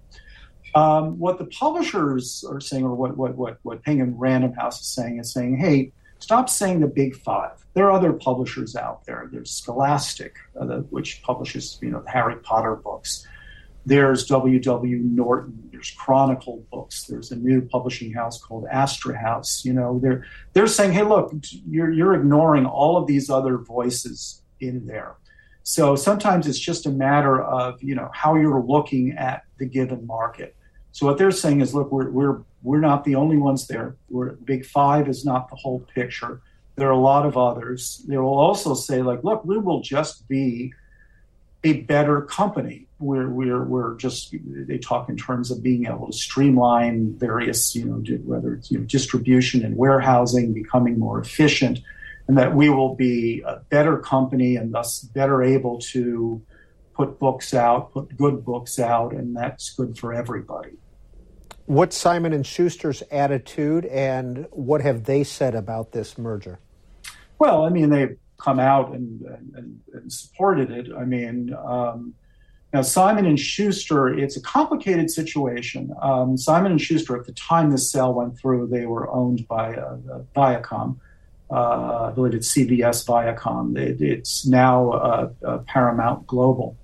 Um, 0.74 1.20
what 1.20 1.38
the 1.38 1.46
publishers 1.46 2.44
are 2.50 2.60
saying, 2.60 2.84
or 2.84 2.96
what, 2.96 3.18
what, 3.18 3.36
what, 3.36 3.60
what 3.64 3.84
Penguin 3.84 4.18
Random 4.18 4.54
House 4.54 4.82
is 4.82 4.88
saying, 4.88 5.20
is 5.20 5.32
saying, 5.32 5.58
hey, 5.58 5.92
stop 6.20 6.50
saying 6.50 6.80
the 6.80 6.88
big 6.88 7.16
five. 7.16 7.66
There 7.74 7.86
are 7.86 7.92
other 7.92 8.14
publishers 8.14 8.76
out 8.76 9.06
there. 9.06 9.30
There's 9.32 9.52
Scholastic, 9.52 10.36
uh, 10.60 10.80
which 10.90 11.22
publishes, 11.24 11.78
you 11.82 11.92
know, 11.92 12.02
the 12.02 12.10
Harry 12.10 12.38
Potter 12.38 12.76
books. 12.76 13.28
There's 13.88 14.26
W.W. 14.26 14.98
Norton. 14.98 15.70
There's 15.72 15.92
Chronicle 15.92 16.62
Books. 16.70 17.04
There's 17.04 17.32
a 17.32 17.38
new 17.38 17.62
publishing 17.62 18.12
house 18.12 18.38
called 18.38 18.66
Astra 18.70 19.18
House. 19.18 19.64
You 19.64 19.72
know, 19.72 19.98
they're 20.04 20.26
they're 20.52 20.68
saying, 20.68 20.92
hey, 20.92 21.04
look, 21.04 21.34
you're 21.66 21.90
you're 21.90 22.14
ignoring 22.14 22.66
all 22.66 22.98
of 22.98 23.08
these 23.08 23.30
other 23.30 23.58
voices 23.58 24.42
in 24.60 24.86
there. 24.88 25.16
So 25.64 25.96
sometimes 25.96 26.48
it's 26.48 26.60
just 26.60 26.86
a 26.86 26.90
matter 26.90 27.42
of 27.42 27.82
you 27.82 27.96
know 27.96 28.10
how 28.14 28.36
you're 28.36 28.62
looking 28.62 29.14
at 29.14 29.44
the 29.58 29.66
given 29.66 30.06
market. 30.06 30.58
So 30.92 31.06
what 31.06 31.18
they're 31.18 31.32
saying 31.32 31.62
is, 31.62 31.74
look, 31.74 31.90
we're 31.90 32.10
we're 32.10 32.42
we're 32.64 32.82
not 32.82 33.06
the 33.06 33.16
only 33.16 33.38
ones 33.38 33.68
there. 33.68 33.96
We're 34.10 34.34
Big 34.34 34.66
Five 34.66 35.08
is 35.08 35.24
not 35.24 35.48
the 35.50 35.56
whole 35.56 35.80
picture. 35.96 36.42
There 36.76 36.90
are 36.90 36.92
a 36.92 37.00
lot 37.00 37.26
of 37.26 37.38
others. 37.38 38.04
They 38.06 38.18
will 38.18 38.38
also 38.38 38.74
say, 38.74 39.02
like, 39.02 39.24
look, 39.24 39.46
we 39.46 39.58
will 39.58 39.80
just 39.80 40.28
be 40.28 40.74
a 41.68 41.82
better 41.82 42.22
company. 42.22 42.88
We're, 43.00 43.30
we're, 43.30 43.64
we're 43.64 43.96
just 43.98 44.34
they 44.44 44.80
talk 44.80 45.08
in 45.08 45.18
terms 45.18 45.52
of 45.52 45.62
being 45.62 45.86
able 45.86 46.08
to 46.08 46.14
streamline 46.14 47.16
various 47.16 47.76
you 47.76 47.86
know 47.86 48.02
whether 48.26 48.56
it's 48.56 48.72
you 48.72 48.80
know, 48.80 48.86
distribution 48.86 49.64
and 49.64 49.78
warehousing 49.78 50.52
becoming 50.54 50.98
more 50.98 51.20
efficient 51.20 51.80
and 52.28 52.38
that 52.40 52.56
we 52.56 52.70
will 52.70 52.96
be 52.96 53.44
a 53.46 53.58
better 53.70 54.00
company 54.00 54.56
and 54.56 54.74
thus 54.74 55.02
better 55.02 55.44
able 55.44 55.78
to 55.78 56.42
put 56.96 57.20
books 57.20 57.54
out 57.54 57.92
put 57.92 58.18
good 58.18 58.44
books 58.44 58.80
out 58.80 59.14
and 59.14 59.36
that's 59.36 59.76
good 59.76 59.96
for 60.00 60.12
everybody. 60.12 60.72
What's 61.68 61.96
simon 61.96 62.34
and 62.34 62.46
schuster's 62.46 63.04
attitude 63.12 63.86
and 63.86 64.48
what 64.50 64.82
have 64.82 65.04
they 65.04 65.24
said 65.24 65.54
about 65.54 65.92
this 65.92 66.18
merger? 66.18 66.58
Well 67.38 67.64
i 67.64 67.70
mean 67.70 67.92
they 67.92 68.16
come 68.38 68.60
out 68.60 68.94
and, 68.94 69.22
and, 69.56 69.80
and 69.94 70.12
supported 70.12 70.72
it. 70.72 70.88
I 70.96 71.06
mean, 71.06 71.56
um, 71.66 72.14
now 72.74 72.82
Simon 72.82 73.26
and 73.26 73.40
Schuster, 73.40 74.10
it's 74.10 74.38
a 74.38 74.42
complicated 74.42 75.10
situation. 75.10 75.94
Um, 76.02 76.38
Simon 76.38 76.74
and 76.74 76.82
Schuster, 76.82 77.18
at 77.18 77.26
the 77.26 77.34
time 77.34 77.72
this 77.72 77.92
sale 77.92 78.14
went 78.14 78.38
through, 78.38 78.68
they 78.68 78.86
were 78.86 79.10
owned 79.10 79.48
by 79.48 79.76
uh, 79.76 79.98
Viacom. 80.36 80.98
Uh, 81.50 82.10
I 82.10 82.12
believe 82.14 82.34
it's 82.34 82.54
CBS 82.54 83.06
Viacom. 83.06 83.78
It, 83.78 84.02
it's 84.02 84.46
now 84.46 84.92
uh, 84.92 85.30
uh, 85.46 85.58
Paramount 85.60 86.28
Global. 86.28 86.78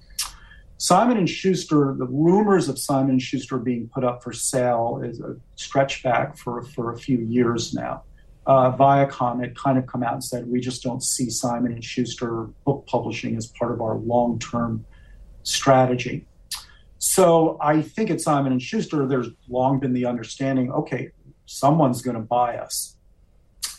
Simon 0.78 1.18
and 1.18 1.30
Schuster, 1.30 1.96
the 1.98 2.08
rumors 2.08 2.68
of 2.70 2.80
Simon 2.80 3.12
and 3.12 3.22
Schuster 3.22 3.58
being 3.58 3.90
put 3.94 4.04
up 4.04 4.24
for 4.24 4.34
sale 4.34 5.02
is 5.04 5.20
a 5.20 5.36
stretch 5.56 6.04
back 6.04 6.38
for, 6.38 6.62
for 6.62 6.92
a 6.92 6.98
few 6.98 7.20
years 7.20 7.74
now. 7.74 8.04
Uh, 8.46 8.76
Viacom 8.76 9.40
had 9.40 9.56
kind 9.56 9.78
of 9.78 9.88
come 9.88 10.04
out 10.04 10.14
and 10.14 10.24
said, 10.24 10.48
we 10.48 10.60
just 10.60 10.84
don't 10.84 11.02
see 11.02 11.30
Simon 11.30 11.72
and 11.72 11.84
Schuster 11.84 12.44
book 12.66 12.86
publishing 12.88 13.38
as 13.38 13.48
part 13.48 13.72
of 13.72 13.82
our 13.82 13.96
long-term 13.96 14.86
strategy. 15.44 16.26
So 16.98 17.58
I 17.62 17.82
think 17.82 18.10
at 18.10 18.22
Simon 18.22 18.52
and 18.52 18.62
Schuster, 18.62 19.06
there's 19.08 19.28
long 19.50 19.80
been 19.80 19.94
the 19.94 20.06
understanding, 20.06 20.72
okay, 20.72 21.12
someone's 21.46 22.02
going 22.02 22.16
to 22.16 22.24
buy 22.24 22.58
us. 22.58 22.96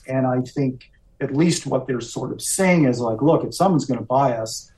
And 0.07 0.27
I 0.27 0.41
think 0.41 0.91
at 1.21 1.35
least 1.35 1.67
what 1.67 1.87
they're 1.87 2.01
sort 2.01 2.33
of 2.33 2.43
saying 2.43 2.85
is 2.85 3.01
like, 3.01 3.23
look, 3.23 3.45
if 3.45 3.55
someone's 3.55 3.87
going 3.87 4.01
to 4.01 4.07
buy 4.07 4.33
us, 4.33 4.71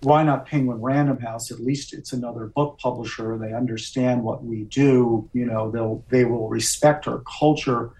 why 0.00 0.22
not 0.22 0.46
Penguin 0.46 0.80
Random 0.80 1.18
House? 1.18 1.50
At 1.50 1.60
least 1.60 1.94
it's 1.94 2.12
another 2.12 2.46
book 2.46 2.78
publisher. 2.78 3.38
They 3.38 3.52
understand 3.52 4.22
what 4.22 4.44
we 4.44 4.64
do. 4.64 5.28
You 5.32 5.46
know, 5.46 5.70
they'll 5.70 6.04
they 6.10 6.24
will 6.24 6.48
respect 6.48 7.08
our 7.08 7.22
culture. 7.38 7.92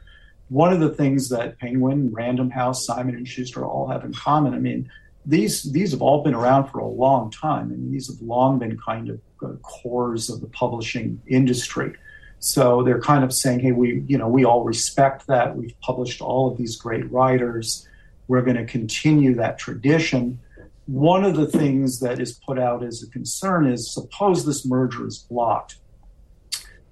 One 0.49 0.73
of 0.73 0.81
the 0.81 0.91
things 0.91 1.29
that 1.31 1.59
Penguin, 1.59 2.13
Random 2.13 2.51
House, 2.51 2.87
Simon 2.87 3.15
and 3.15 3.27
Schuster 3.27 3.65
all 3.65 3.89
have 3.89 4.05
in 4.05 4.13
common. 4.13 4.55
I 4.55 4.59
mean, 4.59 4.91
these 5.27 5.63
these 5.73 5.93
have 5.93 6.03
all 6.03 6.23
been 6.23 6.35
around 6.35 6.71
for 6.71 6.79
a 6.79 6.87
long 6.87 7.31
time. 7.31 7.73
I 7.73 7.77
mean, 7.77 7.91
these 7.91 8.09
have 8.09 8.21
long 8.21 8.59
been 8.59 8.79
kind 8.79 9.09
of 9.09 9.21
uh, 9.43 9.55
cores 9.63 10.29
of 10.29 10.41
the 10.41 10.49
publishing 10.49 11.21
industry. 11.27 11.95
So 12.41 12.83
they're 12.83 13.01
kind 13.01 13.25
of 13.25 13.33
saying, 13.33 13.61
hey, 13.61 13.73
we 13.73 14.05
you 14.07 14.19
know 14.19 14.29
we 14.29 14.45
all 14.45 14.65
respect 14.65 15.27
that. 15.29 15.57
We've 15.57 15.79
published 15.81 16.21
all 16.21 16.51
of 16.51 16.59
these 16.59 16.77
great 16.77 17.11
writers. 17.11 17.89
We're 18.29 18.43
going 18.43 18.57
to 18.57 18.67
continue 18.67 19.35
that 19.37 19.59
tradition 19.59 20.39
one 20.87 21.25
of 21.25 21.35
the 21.35 21.47
things 21.47 22.01
that 22.01 22.21
is 22.21 22.35
put 22.47 22.59
out 22.59 22.85
as 22.85 23.03
a 23.03 23.09
concern 23.11 23.67
is 23.67 23.93
suppose 23.93 24.45
this 24.45 24.67
merger 24.67 25.07
is 25.07 25.19
blocked. 25.19 25.77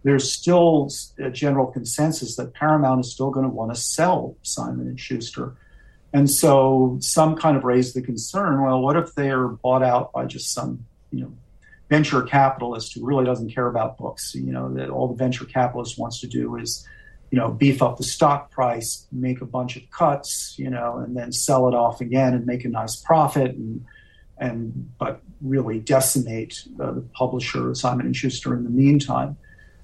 There's 0.02 0.32
still 0.32 0.90
a 1.18 1.30
general 1.30 1.66
consensus 1.66 2.37
that 2.37 2.54
Paramount 2.54 3.04
is 3.04 3.12
still 3.12 3.30
going 3.30 3.44
to 3.44 3.52
want 3.52 3.75
to 3.75 3.80
sell 3.80 4.37
Simon 4.42 4.88
and 4.88 4.99
Schuster. 4.99 5.54
And 6.12 6.28
so 6.30 6.99
some 7.00 7.37
kind 7.37 7.56
of 7.56 7.64
raise 7.64 7.94
the 7.94 8.02
concern, 8.02 8.62
well, 8.62 8.80
what 8.80 8.97
if 8.97 9.14
they 9.14 9.30
are 9.30 9.49
bought 9.49 9.82
out 9.82 10.12
by 10.12 10.26
just 10.26 10.52
some, 10.52 10.85
you 11.11 11.23
know, 11.23 11.32
venture 11.88 12.23
capitalist 12.23 12.94
who 12.94 13.06
really 13.06 13.25
doesn't 13.25 13.54
care 13.54 13.68
about 13.68 13.97
books? 13.97 14.35
You 14.35 14.52
know, 14.52 14.75
that 14.75 14.90
all 14.90 15.09
the 15.09 15.14
venture 15.14 15.44
capitalist 15.44 15.99
wants 15.99 16.21
to 16.21 16.26
do 16.26 16.56
is 16.56 16.87
you 17.32 17.38
know, 17.38 17.50
beef 17.50 17.82
up 17.82 17.97
the 17.97 18.04
stock 18.04 18.50
price, 18.50 19.06
make 19.11 19.40
a 19.40 19.47
bunch 19.47 19.76
of 19.76 19.82
cuts, 19.90 20.54
you 20.59 20.68
know, 20.68 20.99
and 20.99 21.16
then 21.16 21.32
sell 21.32 21.66
it 21.66 21.75
off 21.75 22.02
again 22.02 22.35
and 22.35 22.44
make 22.44 22.66
a 22.66 22.68
nice 22.68 22.94
profit, 22.94 23.56
and 23.56 23.85
and 24.37 24.90
but 24.99 25.23
really 25.40 25.80
decimate 25.80 26.62
uh, 26.78 26.92
the 26.92 27.00
publisher 27.00 27.75
Simon 27.75 28.04
and 28.04 28.14
Schuster 28.14 28.54
in 28.54 28.64
the 28.64 28.71
meantime. 28.71 29.38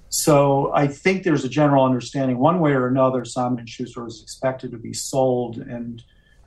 So 0.09 0.71
I 0.73 0.87
think 0.87 1.23
there's 1.23 1.45
a 1.45 1.49
general 1.49 1.85
understanding, 1.85 2.39
one 2.39 2.59
way 2.59 2.71
or 2.71 2.87
another, 2.87 3.25
Simon 3.25 3.59
and 3.59 3.69
Schuster 3.69 4.07
is 4.07 4.21
expected 4.21 4.71
to 4.71 4.77
be 4.77 4.93
sold, 4.93 5.57
and 5.57 6.03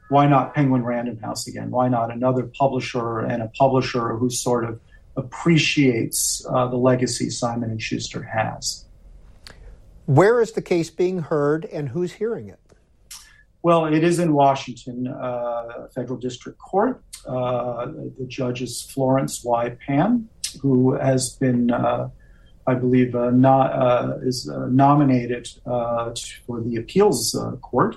why 0.08 0.26
not 0.26 0.54
Penguin 0.54 0.84
Random 0.84 1.18
House 1.18 1.46
again? 1.46 1.70
Why 1.70 1.88
not 1.88 2.12
another 2.12 2.42
publisher 2.42 3.20
and 3.20 3.42
a 3.42 3.48
publisher 3.48 4.16
who 4.16 4.30
sort 4.30 4.64
of 4.64 4.80
appreciates 5.16 6.44
uh, 6.50 6.66
the 6.66 6.76
legacy 6.76 7.30
Simon 7.30 7.70
and 7.70 7.80
Schuster 7.80 8.22
has? 8.22 8.84
Where 10.06 10.40
is 10.40 10.52
the 10.52 10.62
case 10.62 10.90
being 10.90 11.20
heard 11.20 11.64
and 11.66 11.90
who's 11.90 12.12
hearing 12.14 12.48
it? 12.48 12.58
Well, 13.62 13.86
it 13.86 14.02
is 14.02 14.18
in 14.18 14.32
Washington, 14.32 15.06
uh, 15.06 15.86
federal 15.94 16.18
district 16.18 16.58
court. 16.58 17.02
Uh, 17.24 17.86
the 18.18 18.26
judge 18.26 18.60
is 18.60 18.82
Florence 18.82 19.44
Y. 19.44 19.76
Pan, 19.86 20.28
who 20.60 20.94
has 20.94 21.36
been, 21.36 21.70
uh, 21.70 22.08
I 22.66 22.74
believe, 22.74 23.14
uh, 23.14 23.30
not, 23.30 23.72
uh, 23.72 24.18
is 24.22 24.48
uh, 24.48 24.66
nominated 24.66 25.48
for 25.64 26.60
the 26.60 26.76
appeals 26.76 27.36
court. 27.60 27.96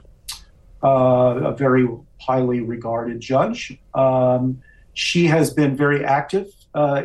a 0.81 1.55
very 1.57 1.87
highly 2.19 2.61
regarded 2.61 3.19
judge. 3.19 3.77
Um, 3.93 4.61
she 4.93 5.27
has 5.27 5.53
been 5.53 5.75
very 5.75 6.03
active 6.03 6.47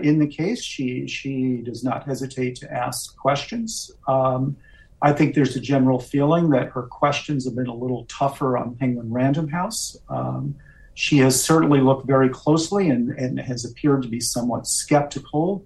in 0.03 0.18
the 0.18 0.27
case. 0.27 0.62
She 0.62 1.07
she 1.07 1.62
does 1.64 1.83
not 1.85 2.05
hesitate 2.05 2.57
to 2.57 2.73
ask 2.73 3.16
questions. 3.16 3.90
Um, 4.07 4.57
I 5.03 5.12
think 5.12 5.35
there's 5.35 5.57
a 5.57 5.61
general 5.61 5.99
feeling 5.99 6.51
that 6.51 6.68
her 6.70 6.83
questions 6.83 7.44
have 7.46 7.57
been 7.57 7.68
a 7.68 7.75
little 7.75 8.05
tougher 8.07 8.59
on 8.59 8.75
Penguin 8.77 9.11
Random 9.11 9.49
House. 9.49 9.96
Um, 10.09 10.57
she 10.94 11.18
has 11.18 11.42
certainly 11.42 11.81
looked 11.81 12.07
very 12.07 12.29
closely 12.29 12.90
and, 12.90 13.11
and, 13.11 13.40
has 13.40 13.64
appeared 13.64 14.03
to 14.03 14.09
be 14.09 14.20
somewhat 14.20 14.66
skeptical 14.66 15.64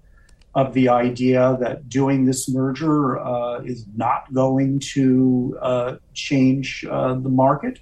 of 0.55 0.73
the 0.73 0.87
idea 0.87 1.57
that 1.59 1.89
doing 1.89 2.25
this 2.25 2.49
merger 2.49 3.19
uh, 3.19 3.59
is 3.59 3.85
not 3.95 4.33
going 4.33 4.79
to 4.79 5.57
uh, 5.61 5.95
change 6.13 6.85
uh, 6.89 7.13
the 7.13 7.29
market. 7.29 7.79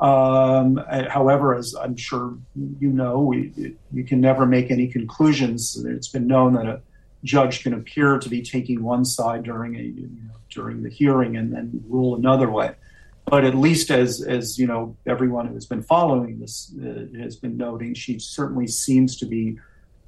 Um, 0.00 0.76
however, 1.08 1.54
as 1.54 1.74
I'm 1.74 1.96
sure 1.96 2.38
you 2.78 2.90
know, 2.90 3.20
we, 3.20 3.76
you 3.92 4.04
can 4.04 4.20
never 4.20 4.46
make 4.46 4.70
any 4.70 4.86
conclusions. 4.86 5.84
It's 5.84 6.08
been 6.08 6.28
known 6.28 6.54
that 6.54 6.66
a 6.66 6.80
judge 7.24 7.62
can 7.64 7.74
appear 7.74 8.18
to 8.18 8.28
be 8.28 8.40
taking 8.40 8.82
one 8.82 9.04
side 9.04 9.42
during 9.42 9.76
a 9.76 9.82
you 9.82 10.08
know, 10.24 10.34
during 10.48 10.82
the 10.82 10.88
hearing 10.88 11.36
and 11.36 11.52
then 11.52 11.84
rule 11.88 12.14
another 12.14 12.50
way. 12.50 12.76
But 13.26 13.44
at 13.44 13.54
least 13.54 13.90
as 13.90 14.22
as 14.22 14.58
you 14.58 14.66
know, 14.66 14.96
everyone 15.06 15.48
who 15.48 15.54
has 15.54 15.66
been 15.66 15.82
following 15.82 16.38
this 16.38 16.72
uh, 16.80 17.06
has 17.20 17.36
been 17.36 17.56
noting, 17.56 17.94
she 17.94 18.18
certainly 18.18 18.68
seems 18.68 19.16
to 19.18 19.26
be 19.26 19.58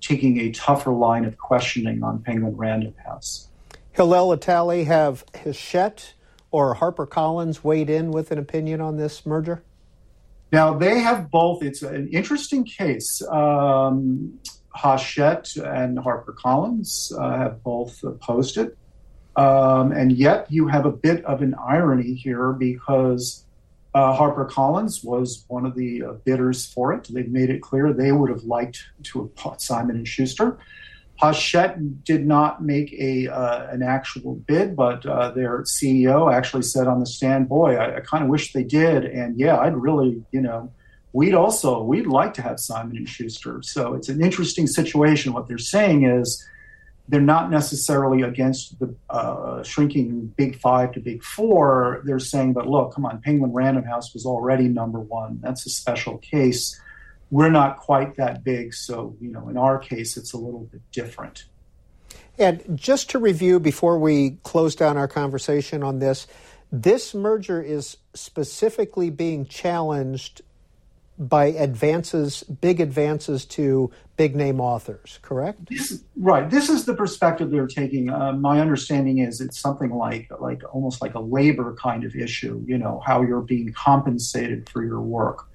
taking 0.03 0.39
a 0.41 0.51
tougher 0.51 0.91
line 0.91 1.25
of 1.25 1.39
questioning 1.39 2.03
on 2.03 2.23
Penguin 2.23 2.57
Random 2.57 2.95
House. 3.07 3.49
Hillel 3.93 4.33
Italie 4.33 4.85
have 4.85 5.25
Hachette 5.35 6.15
or 6.51 6.77
HarperCollins 6.77 7.65
weighed 7.65 7.89
in 7.89 8.11
with 8.11 8.31
an 8.31 8.39
opinion 8.39 8.81
on 8.81 8.97
this 8.97 9.25
merger? 9.25 9.63
Now 10.53 10.75
they 10.75 11.01
have 11.01 11.31
both. 11.31 11.63
It's 11.63 11.83
an 11.83 12.09
interesting 12.09 12.65
case. 12.65 13.23
Um, 13.31 14.39
Hachette 14.75 15.57
and 15.57 15.99
HarperCollins 15.99 17.19
uh, 17.19 17.39
have 17.39 17.63
both 17.63 18.03
opposed 18.05 18.59
it. 18.59 18.77
Um, 19.35 19.93
and 19.93 20.13
yet 20.13 20.47
you 20.51 20.69
have 20.69 20.85
a 20.85 20.91
bit 20.91 21.25
of 21.25 21.41
an 21.41 21.55
irony 21.55 22.15
here 22.15 22.53
because 22.53 23.45
uh, 23.95 24.17
HarperCollins 24.17 25.05
was 25.05 25.45
one 25.49 25.67
of 25.67 25.75
the 25.75 26.03
uh, 26.03 26.13
bidders 26.25 26.67
for 26.67 26.93
it. 26.93 27.09
They've 27.11 27.29
made 27.29 27.51
it 27.51 27.61
clear 27.61 27.93
they 27.93 28.13
would 28.13 28.31
have 28.31 28.45
liked 28.45 28.85
to 29.05 29.21
have 29.21 29.35
bought 29.35 29.61
Simon 29.61 29.97
and 29.97 30.09
Schuster. 30.09 30.59
Hachette 31.21 32.05
did 32.05 32.27
not 32.27 32.63
make 32.65 32.93
a 32.95 33.29
uh, 33.29 33.69
an 33.71 33.83
actual 33.83 34.35
bid, 34.35 34.75
but 34.75 35.05
uh, 35.07 35.31
their 35.31 35.63
CEO 35.63 36.33
actually 36.33 36.63
said 36.63 36.89
on 36.89 37.01
the 37.01 37.07
stand, 37.07 37.49
"Boy, 37.49 37.77
I, 37.77 37.99
I 37.99 38.01
kind 38.01 38.25
of 38.25 38.31
wish 38.31 38.53
they 38.53 38.65
did." 38.65 39.05
And 39.05 39.39
yeah, 39.39 39.59
I'd 39.59 39.77
really, 39.77 40.25
you 40.33 40.41
know, 40.41 40.73
we'd 41.13 41.35
also 41.35 41.83
we'd 41.83 42.07
like 42.07 42.35
to 42.35 42.43
have 42.43 42.59
Simon 42.59 42.97
and 42.97 43.09
Schuster. 43.09 43.61
So 43.63 43.95
it's 43.95 44.09
an 44.09 44.23
interesting 44.23 44.67
situation. 44.67 45.33
What 45.33 45.49
they're 45.49 45.59
saying 45.59 46.05
is 46.05 46.45
they're 47.13 47.21
not 47.21 47.51
necessarily 47.51 48.23
against 48.23 48.79
the 48.79 48.95
uh, 49.11 49.63
shrinking 49.63 50.29
Big 50.29 50.59
Five 50.59 50.93
to 50.93 51.01
Big 51.01 51.23
Four. 51.23 52.01
They're 52.07 52.19
saying, 52.19 52.55
but 52.55 52.67
look, 52.67 52.95
come 52.95 53.05
on, 53.05 53.21
Penguin 53.21 53.53
Random 53.53 53.85
House 53.85 54.15
was 54.15 54.25
already 54.25 54.67
number 54.67 54.99
one. 54.99 55.39
That's 55.43 55.67
a 55.67 55.69
special 55.69 56.17
case. 56.17 56.81
We're 57.31 57.51
not 57.51 57.77
quite 57.77 58.17
that 58.17 58.43
big, 58.43 58.73
so 58.73 59.15
you 59.21 59.31
know, 59.31 59.51
in 59.51 59.59
our 59.59 59.79
case, 59.79 60.17
it's 60.17 60.33
a 60.33 60.39
little 60.39 60.61
bit 60.73 60.81
different. 60.91 61.45
And 62.39 62.63
just 62.75 63.11
to 63.11 63.19
review 63.19 63.61
before 63.61 63.99
we 63.99 64.39
close 64.43 64.75
down 64.75 64.97
our 64.97 65.07
conversation 65.07 65.83
on 65.83 65.99
this, 65.99 66.27
this 66.71 67.13
merger 67.13 67.61
is 67.61 67.99
specifically 68.15 69.11
being 69.11 69.45
challenged 69.45 70.41
by 71.29 71.47
advances, 71.47 72.43
big 72.43 72.81
advances 72.81 73.45
to 73.45 73.91
big 74.17 74.35
name 74.35 74.61
authors, 74.61 75.19
correct? 75.23 75.69
This, 75.69 76.03
right. 76.17 76.49
This 76.51 76.69
is 76.69 76.85
the 76.85 76.95
perspective 76.95 77.51
they're 77.51 77.67
taking. 77.67 78.11
Uh, 78.11 78.33
my 78.33 78.61
understanding 78.61 79.19
is 79.19 79.41
it's 79.41 79.59
something 79.59 79.91
like 79.91 80.29
like 80.41 80.63
almost 80.73 81.01
like 81.01 81.15
a 81.15 81.21
labor 81.21 81.77
kind 81.81 82.05
of 82.05 82.15
issue. 82.17 82.63
You 82.67 82.79
know 82.79 83.01
how 83.05 83.23
you're 83.23 83.41
being 83.41 83.73
compensated 83.73 84.69
for 84.69 84.85
your 84.85 85.01
work. 85.01 85.47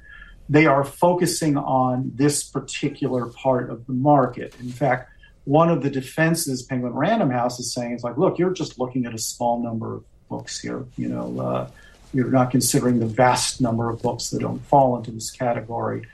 They 0.50 0.66
are 0.66 0.84
focusing 0.86 1.58
on 1.58 2.12
this 2.16 2.44
particular 2.44 3.26
part 3.26 3.70
of 3.70 3.86
the 3.86 3.94
market. 3.94 4.56
In 4.62 4.70
fact, 4.70 5.12
one 5.44 5.70
of 5.70 5.84
the 5.84 5.90
defenses 5.90 6.64
Penguin 6.64 6.94
Random 6.94 7.30
House 7.30 7.60
is 7.60 7.74
saying 7.74 7.94
is 7.94 8.04
like, 8.04 8.18
look, 8.18 8.40
you're 8.40 8.54
just 8.54 8.80
looking 8.80 9.06
at 9.06 9.14
a 9.14 9.20
small 9.20 9.62
number 9.62 9.96
of 9.96 10.04
books 10.30 10.60
here. 10.60 10.86
You 10.96 11.10
know. 11.10 11.40
Uh, 11.40 11.70
you're 12.14 12.32
not 12.32 12.52
considering 12.52 13.00
the 13.00 13.06
vast 13.06 13.62
number 13.62 13.90
of 13.90 14.02
books 14.02 14.30
that 14.30 14.42
don't 14.42 14.60
fall 14.66 14.98
into 14.98 15.12
this 15.12 15.32
category. 15.32 16.08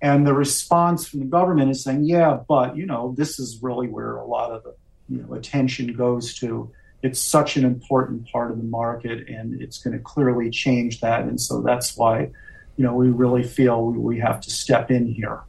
And 0.00 0.26
the 0.26 0.34
response 0.34 1.06
from 1.06 1.20
the 1.20 1.26
government 1.26 1.70
is 1.70 1.82
saying, 1.82 2.04
yeah, 2.04 2.38
but, 2.46 2.76
you 2.76 2.86
know, 2.86 3.14
this 3.16 3.38
is 3.38 3.62
really 3.62 3.88
where 3.88 4.16
a 4.16 4.26
lot 4.26 4.50
of 4.50 4.62
the 4.62 4.74
you 5.08 5.22
know, 5.22 5.34
attention 5.34 5.94
goes 5.94 6.34
to. 6.34 6.70
It's 7.02 7.20
such 7.20 7.56
an 7.56 7.64
important 7.64 8.30
part 8.30 8.50
of 8.50 8.56
the 8.56 8.64
market, 8.64 9.28
and 9.28 9.60
it's 9.60 9.78
going 9.78 9.96
to 9.96 10.02
clearly 10.02 10.50
change 10.50 11.00
that. 11.00 11.22
And 11.22 11.40
so 11.40 11.60
that's 11.60 11.96
why, 11.96 12.30
you 12.76 12.84
know, 12.84 12.94
we 12.94 13.08
really 13.08 13.42
feel 13.42 13.90
we 13.90 14.18
have 14.20 14.40
to 14.42 14.50
step 14.50 14.90
in 14.90 15.06
here. 15.06 15.42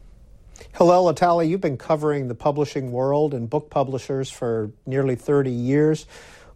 Hillel 0.78 1.10
Italie, 1.10 1.48
you've 1.48 1.62
been 1.62 1.78
covering 1.78 2.28
the 2.28 2.36
publishing 2.36 2.92
world 2.92 3.34
and 3.34 3.50
book 3.50 3.70
publishers 3.70 4.30
for 4.30 4.72
nearly 4.86 5.16
30 5.16 5.52
years. 5.52 6.06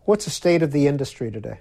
What's 0.03 0.25
the 0.25 0.31
state 0.31 0.61
of 0.61 0.71
the 0.71 0.87
industry 0.87 1.31
today? 1.31 1.59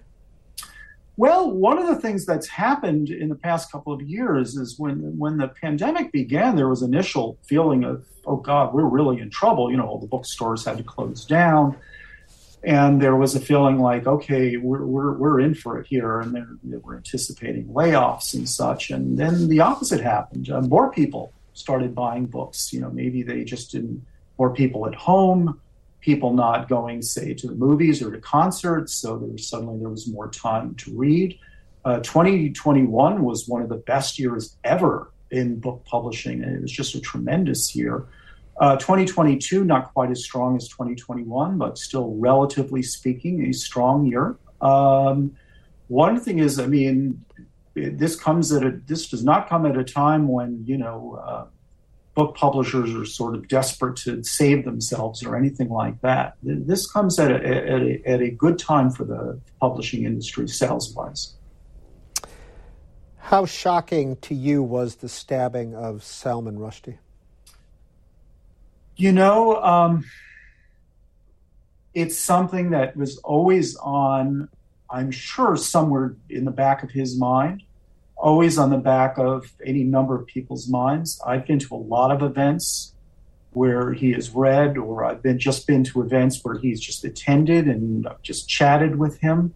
Well, 1.19 1.51
one 1.51 1.79
of 1.79 1.89
the 1.89 1.97
things 1.97 2.25
that's 2.25 2.47
happened 2.47 3.11
in 3.11 3.29
the 3.29 3.35
past 3.35 3.73
couple 3.73 3.93
of 3.93 4.01
years 4.01 4.57
is 4.57 4.79
when 4.79 5.19
when 5.19 5.37
the 5.37 5.49
pandemic 5.49 6.13
began, 6.13 6.55
there 6.55 6.69
was 6.69 6.81
initial 6.81 7.37
feeling 7.43 7.83
of, 7.83 8.07
oh 8.25 8.37
God, 8.37 8.73
we're 8.73 8.85
really 8.85 9.21
in 9.21 9.29
trouble. 9.29 9.69
You 9.69 9.79
know, 9.79 9.87
all 9.89 9.99
the 9.99 10.07
bookstores 10.07 10.65
had 10.65 10.79
to 10.79 10.85
close 10.85 11.25
down. 11.25 11.77
And 12.63 13.03
there 13.03 13.17
was 13.17 13.35
a 13.35 13.41
feeling 13.41 13.81
like, 13.81 14.07
okay, 14.07 14.59
we're, 14.59 14.87
we're, 14.87 15.13
we're 15.15 15.41
in 15.41 15.57
for 15.57 15.81
it 15.81 15.89
here. 15.89 16.21
And 16.21 16.37
they 16.63 16.77
were 16.77 16.95
anticipating 16.95 17.67
layoffs 17.67 18.35
and 18.35 18.49
such. 18.49 18.91
And 18.91 19.19
then 19.19 19.49
the 19.49 19.59
opposite 19.59 20.01
happened. 20.01 20.49
Uh, 20.49 20.61
more 20.61 20.93
people 20.93 21.33
started 21.53 21.97
buying 21.97 22.27
books. 22.27 22.73
You 22.73 22.81
know, 22.81 22.91
maybe 22.91 23.25
they 23.25 23.43
just 23.43 23.73
didn't, 23.73 24.07
more 24.39 24.55
people 24.55 24.87
at 24.87 24.95
home 24.95 25.61
people 26.01 26.33
not 26.33 26.69
going, 26.69 27.03
say, 27.03 27.35
to 27.35 27.47
the 27.49 27.55
movies 27.55 28.03
or 28.03 28.11
to 28.11 28.19
concerts. 28.19 28.95
So 28.95 29.19
there 29.19 29.29
was 29.29 29.49
suddenly 29.49 29.79
there 29.79 29.89
was 29.89 30.09
more 30.09 30.31
time 30.31 30.75
to 30.77 30.97
read. 30.97 31.39
Uh, 31.85 32.01
2021 32.01 33.23
was 33.23 33.49
one 33.49 33.63
of 33.63 33.69
the 33.69 33.77
best 33.77 34.19
years 34.19 34.57
ever 34.65 35.13
in 35.31 35.59
book 35.59 35.85
publishing, 35.85 36.43
and 36.43 36.57
it 36.57 36.63
was 36.63 36.73
just 36.73 36.95
a 36.95 37.01
tremendous 37.01 37.75
year. 37.75 38.07
Uh, 38.61 38.77
2022, 38.77 39.65
not 39.65 39.93
quite 39.93 40.11
as 40.11 40.25
strong 40.25 40.57
as 40.57 40.69
2021, 40.69 41.59
but 41.59 41.79
still, 41.79 42.15
relatively 42.17 42.83
speaking, 42.83 43.47
a 43.47 43.53
strong 43.53 44.07
year. 44.07 44.37
Um, 44.61 45.37
one 45.87 46.21
thing 46.21 46.41
is, 46.41 46.59
I 46.59 46.67
mean, 46.67 47.25
this 47.75 48.17
comes 48.17 48.53
at 48.53 48.65
a 48.65 48.71
this 48.87 49.09
does 49.09 49.25
not 49.25 49.49
come 49.49 49.65
at 49.67 49.77
a 49.77 49.85
time 49.85 50.27
when 50.29 50.65
you 50.67 50.77
know 50.77 51.21
uh, 51.25 51.47
book 52.19 52.35
publishers 52.35 52.93
are 52.97 53.05
sort 53.05 53.37
of 53.37 53.47
desperate 53.47 53.95
to 53.95 54.25
save 54.25 54.65
themselves 54.65 55.23
or 55.23 55.37
anything 55.37 55.69
like 55.69 56.01
that. 56.01 56.35
This 56.43 56.91
comes 56.91 57.17
at 57.21 57.31
a, 57.31 57.37
at 57.37 57.81
a, 57.81 58.03
at 58.05 58.21
a 58.21 58.31
good 58.31 58.59
time 58.59 58.91
for 58.91 59.05
the 59.05 59.41
publishing 59.61 60.03
industry 60.03 60.49
sales 60.49 60.93
wise. 60.97 61.35
How 63.19 63.47
shocking 63.47 64.17
to 64.23 64.35
you 64.35 64.65
was 64.65 64.97
the 64.97 65.09
stabbing 65.09 65.77
of 65.77 66.03
Salman 66.03 66.59
Rushdie? 66.59 66.99
You 68.97 69.13
know, 69.13 69.63
um, 69.63 70.05
it's 71.95 72.19
something 72.19 72.71
that 72.71 72.97
was 72.97 73.19
always 73.19 73.77
on, 73.77 74.49
I'm 74.91 75.13
sure, 75.13 75.57
somewhere 75.57 76.17
in 76.29 76.45
the 76.45 76.51
back 76.51 76.83
of 76.83 76.91
his 76.91 77.17
mind 77.17 77.63
always 78.19 78.59
on 78.59 78.71
the 78.71 78.79
back 78.79 79.17
of 79.19 79.53
any 79.65 79.85
number 79.85 80.15
of 80.17 80.27
people's 80.27 80.69
minds. 80.69 81.21
I've 81.25 81.47
been 81.47 81.59
to 81.61 81.75
a 81.75 81.77
lot 81.77 82.11
of 82.11 82.23
events 82.23 82.95
where 83.53 83.93
he 83.93 84.13
has 84.13 84.31
read, 84.31 84.77
or 84.77 85.05
I've 85.05 85.23
been 85.23 85.39
just 85.39 85.67
been 85.67 85.85
to 85.85 86.03
events 86.03 86.41
where 86.43 86.59
he's 86.59 86.81
just 86.81 87.05
attended 87.05 87.67
and 87.67 88.07
I've 88.07 88.23
just 88.23 88.49
chatted 88.49 88.97
with 88.97 89.19
him. 89.21 89.55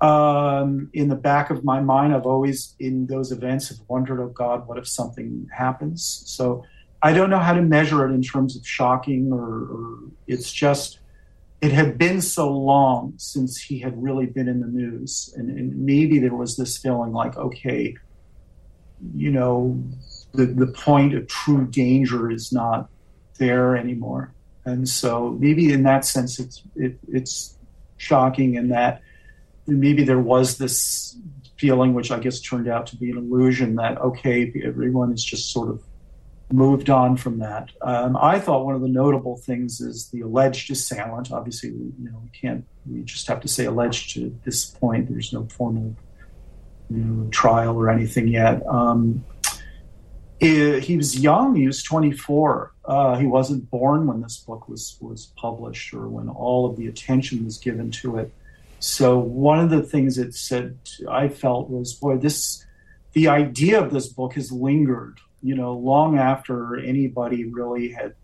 Um, 0.00 0.90
in 0.92 1.08
the 1.08 1.14
back 1.14 1.50
of 1.50 1.64
my 1.64 1.80
mind, 1.80 2.12
I've 2.12 2.26
always 2.26 2.74
in 2.80 3.06
those 3.06 3.30
events 3.30 3.68
have 3.68 3.78
wondered, 3.86 4.20
oh 4.20 4.28
God, 4.28 4.66
what 4.66 4.76
if 4.76 4.88
something 4.88 5.48
happens? 5.56 6.24
So 6.26 6.64
I 7.02 7.12
don't 7.12 7.30
know 7.30 7.38
how 7.38 7.54
to 7.54 7.62
measure 7.62 8.04
it 8.06 8.12
in 8.12 8.22
terms 8.22 8.56
of 8.56 8.66
shocking, 8.66 9.32
or, 9.32 9.44
or 9.44 9.98
it's 10.26 10.52
just 10.52 10.98
it 11.62 11.70
had 11.70 11.96
been 11.96 12.20
so 12.20 12.50
long 12.50 13.14
since 13.18 13.56
he 13.56 13.78
had 13.78 14.02
really 14.02 14.26
been 14.26 14.48
in 14.48 14.60
the 14.60 14.66
news. 14.66 15.32
And, 15.36 15.48
and, 15.48 15.86
maybe 15.86 16.18
there 16.18 16.34
was 16.34 16.56
this 16.56 16.76
feeling 16.76 17.12
like, 17.12 17.36
okay, 17.36 17.96
you 19.14 19.30
know, 19.30 19.80
the, 20.32 20.46
the 20.46 20.66
point 20.66 21.14
of 21.14 21.28
true 21.28 21.68
danger 21.68 22.32
is 22.32 22.52
not 22.52 22.90
there 23.38 23.76
anymore. 23.76 24.34
And 24.64 24.88
so 24.88 25.36
maybe 25.38 25.72
in 25.72 25.84
that 25.84 26.04
sense, 26.04 26.40
it's, 26.40 26.62
it, 26.74 26.98
it's 27.08 27.56
shocking 27.96 28.56
in 28.56 28.68
that 28.70 29.00
maybe 29.68 30.02
there 30.02 30.18
was 30.18 30.58
this 30.58 31.16
feeling, 31.58 31.94
which 31.94 32.10
I 32.10 32.18
guess 32.18 32.40
turned 32.40 32.68
out 32.68 32.88
to 32.88 32.96
be 32.96 33.12
an 33.12 33.18
illusion 33.18 33.76
that, 33.76 33.98
okay, 33.98 34.52
everyone 34.64 35.12
is 35.12 35.24
just 35.24 35.52
sort 35.52 35.68
of 35.68 35.80
moved 36.52 36.90
on 36.90 37.16
from 37.16 37.38
that. 37.38 37.70
Um, 37.82 38.16
I 38.16 38.38
thought 38.38 38.64
one 38.64 38.74
of 38.74 38.80
the 38.80 38.88
notable 38.88 39.36
things 39.36 39.80
is 39.80 40.08
the 40.08 40.20
alleged 40.20 40.70
assailant. 40.70 41.32
Obviously, 41.32 41.70
we, 41.70 41.92
you 42.02 42.10
know, 42.10 42.20
we 42.22 42.38
can't. 42.38 42.64
We 42.86 43.02
just 43.02 43.26
have 43.28 43.40
to 43.40 43.48
say 43.48 43.64
alleged 43.64 44.14
to 44.14 44.36
this 44.44 44.64
point. 44.64 45.08
There's 45.08 45.32
no 45.32 45.46
formal 45.46 45.96
you 46.90 46.98
know, 46.98 47.30
trial 47.30 47.76
or 47.76 47.88
anything 47.88 48.28
yet. 48.28 48.66
Um, 48.66 49.24
it, 50.40 50.82
he 50.82 50.96
was 50.96 51.18
young. 51.18 51.54
He 51.54 51.66
was 51.66 51.82
24. 51.82 52.72
Uh, 52.84 53.16
he 53.16 53.26
wasn't 53.26 53.70
born 53.70 54.06
when 54.06 54.20
this 54.20 54.38
book 54.38 54.68
was 54.68 54.96
was 55.00 55.32
published 55.36 55.94
or 55.94 56.08
when 56.08 56.28
all 56.28 56.66
of 56.66 56.76
the 56.76 56.88
attention 56.88 57.44
was 57.44 57.58
given 57.58 57.90
to 57.92 58.18
it. 58.18 58.32
So 58.80 59.16
one 59.16 59.60
of 59.60 59.70
the 59.70 59.82
things 59.82 60.18
it 60.18 60.34
said 60.34 60.76
I 61.08 61.28
felt 61.28 61.70
was, 61.70 61.94
boy, 61.94 62.16
this 62.16 62.66
the 63.12 63.28
idea 63.28 63.80
of 63.80 63.92
this 63.92 64.08
book 64.08 64.34
has 64.34 64.50
lingered 64.50 65.20
you 65.42 65.54
know, 65.54 65.74
long 65.74 66.18
after 66.18 66.76
anybody 66.78 67.44
really 67.44 67.90
had 67.90 68.14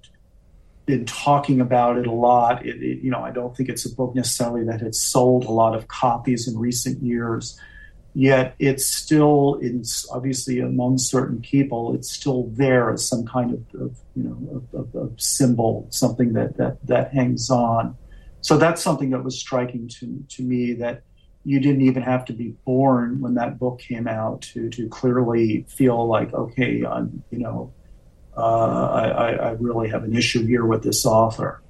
been 0.86 1.04
talking 1.04 1.60
about 1.60 1.98
it 1.98 2.06
a 2.06 2.12
lot. 2.12 2.64
It, 2.64 2.82
it, 2.82 3.02
you 3.02 3.10
know, 3.10 3.22
I 3.22 3.30
don't 3.30 3.54
think 3.54 3.68
it's 3.68 3.84
a 3.84 3.94
book 3.94 4.14
necessarily 4.14 4.64
that 4.64 4.80
had 4.80 4.94
sold 4.94 5.44
a 5.44 5.50
lot 5.50 5.74
of 5.74 5.88
copies 5.88 6.48
in 6.48 6.58
recent 6.58 7.02
years. 7.02 7.60
Yet 8.14 8.54
it's 8.58 8.86
still, 8.86 9.58
it's 9.60 10.08
obviously 10.10 10.60
among 10.60 10.96
certain 10.98 11.40
people, 11.40 11.94
it's 11.94 12.10
still 12.10 12.48
there 12.54 12.90
as 12.90 13.06
some 13.06 13.26
kind 13.26 13.52
of, 13.52 13.80
of 13.80 13.98
you 14.16 14.22
know, 14.24 14.64
of, 14.72 14.80
of, 14.80 14.94
of 14.94 15.20
symbol, 15.20 15.86
something 15.90 16.32
that, 16.32 16.56
that 16.56 16.78
that 16.86 17.12
hangs 17.12 17.50
on. 17.50 17.96
So 18.40 18.56
that's 18.56 18.82
something 18.82 19.10
that 19.10 19.22
was 19.22 19.38
striking 19.38 19.88
to 20.00 20.24
to 20.36 20.42
me 20.42 20.72
that 20.74 21.02
you 21.44 21.60
didn't 21.60 21.82
even 21.82 22.02
have 22.02 22.24
to 22.26 22.32
be 22.32 22.54
born 22.64 23.20
when 23.20 23.34
that 23.34 23.58
book 23.58 23.78
came 23.80 24.06
out 24.06 24.42
to 24.42 24.68
to 24.70 24.88
clearly 24.88 25.64
feel 25.68 26.06
like 26.06 26.32
okay 26.34 26.84
I'm 26.84 27.22
you 27.30 27.38
know 27.38 27.72
uh, 28.36 29.10
I, 29.16 29.30
I 29.32 29.50
really 29.52 29.88
have 29.88 30.04
an 30.04 30.14
issue 30.14 30.46
here 30.46 30.64
with 30.64 30.84
this 30.84 31.04
author. 31.04 31.60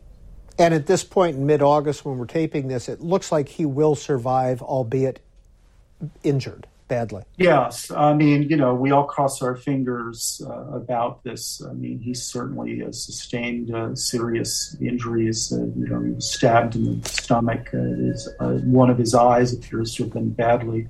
And 0.58 0.74
at 0.74 0.86
this 0.86 1.02
point 1.02 1.36
in 1.36 1.46
mid 1.46 1.62
August, 1.62 2.04
when 2.04 2.18
we're 2.18 2.26
taping 2.26 2.68
this, 2.68 2.90
it 2.90 3.00
looks 3.00 3.32
like 3.32 3.48
he 3.48 3.64
will 3.64 3.94
survive, 3.94 4.60
albeit 4.60 5.20
injured 6.22 6.66
badly. 6.88 7.22
Yes, 7.36 7.90
I 7.90 8.14
mean, 8.14 8.42
you 8.44 8.56
know, 8.56 8.74
we 8.74 8.90
all 8.90 9.04
cross 9.04 9.42
our 9.42 9.54
fingers 9.54 10.42
uh, 10.44 10.76
about 10.76 11.22
this. 11.22 11.62
I 11.62 11.74
mean, 11.74 12.00
he 12.00 12.14
certainly 12.14 12.80
sustained 12.92 13.74
uh, 13.74 13.94
serious 13.94 14.76
injuries. 14.80 15.52
Uh, 15.52 15.66
you 15.76 15.88
know, 15.88 16.00
he 16.00 16.10
was 16.12 16.32
stabbed 16.32 16.74
in 16.74 17.00
the 17.00 17.08
stomach. 17.08 17.68
Uh, 17.72 17.78
his, 17.78 18.28
uh, 18.40 18.54
one 18.64 18.90
of 18.90 18.98
his 18.98 19.14
eyes 19.14 19.52
appears 19.52 19.94
to 19.94 20.04
have 20.04 20.12
been 20.12 20.30
badly 20.30 20.88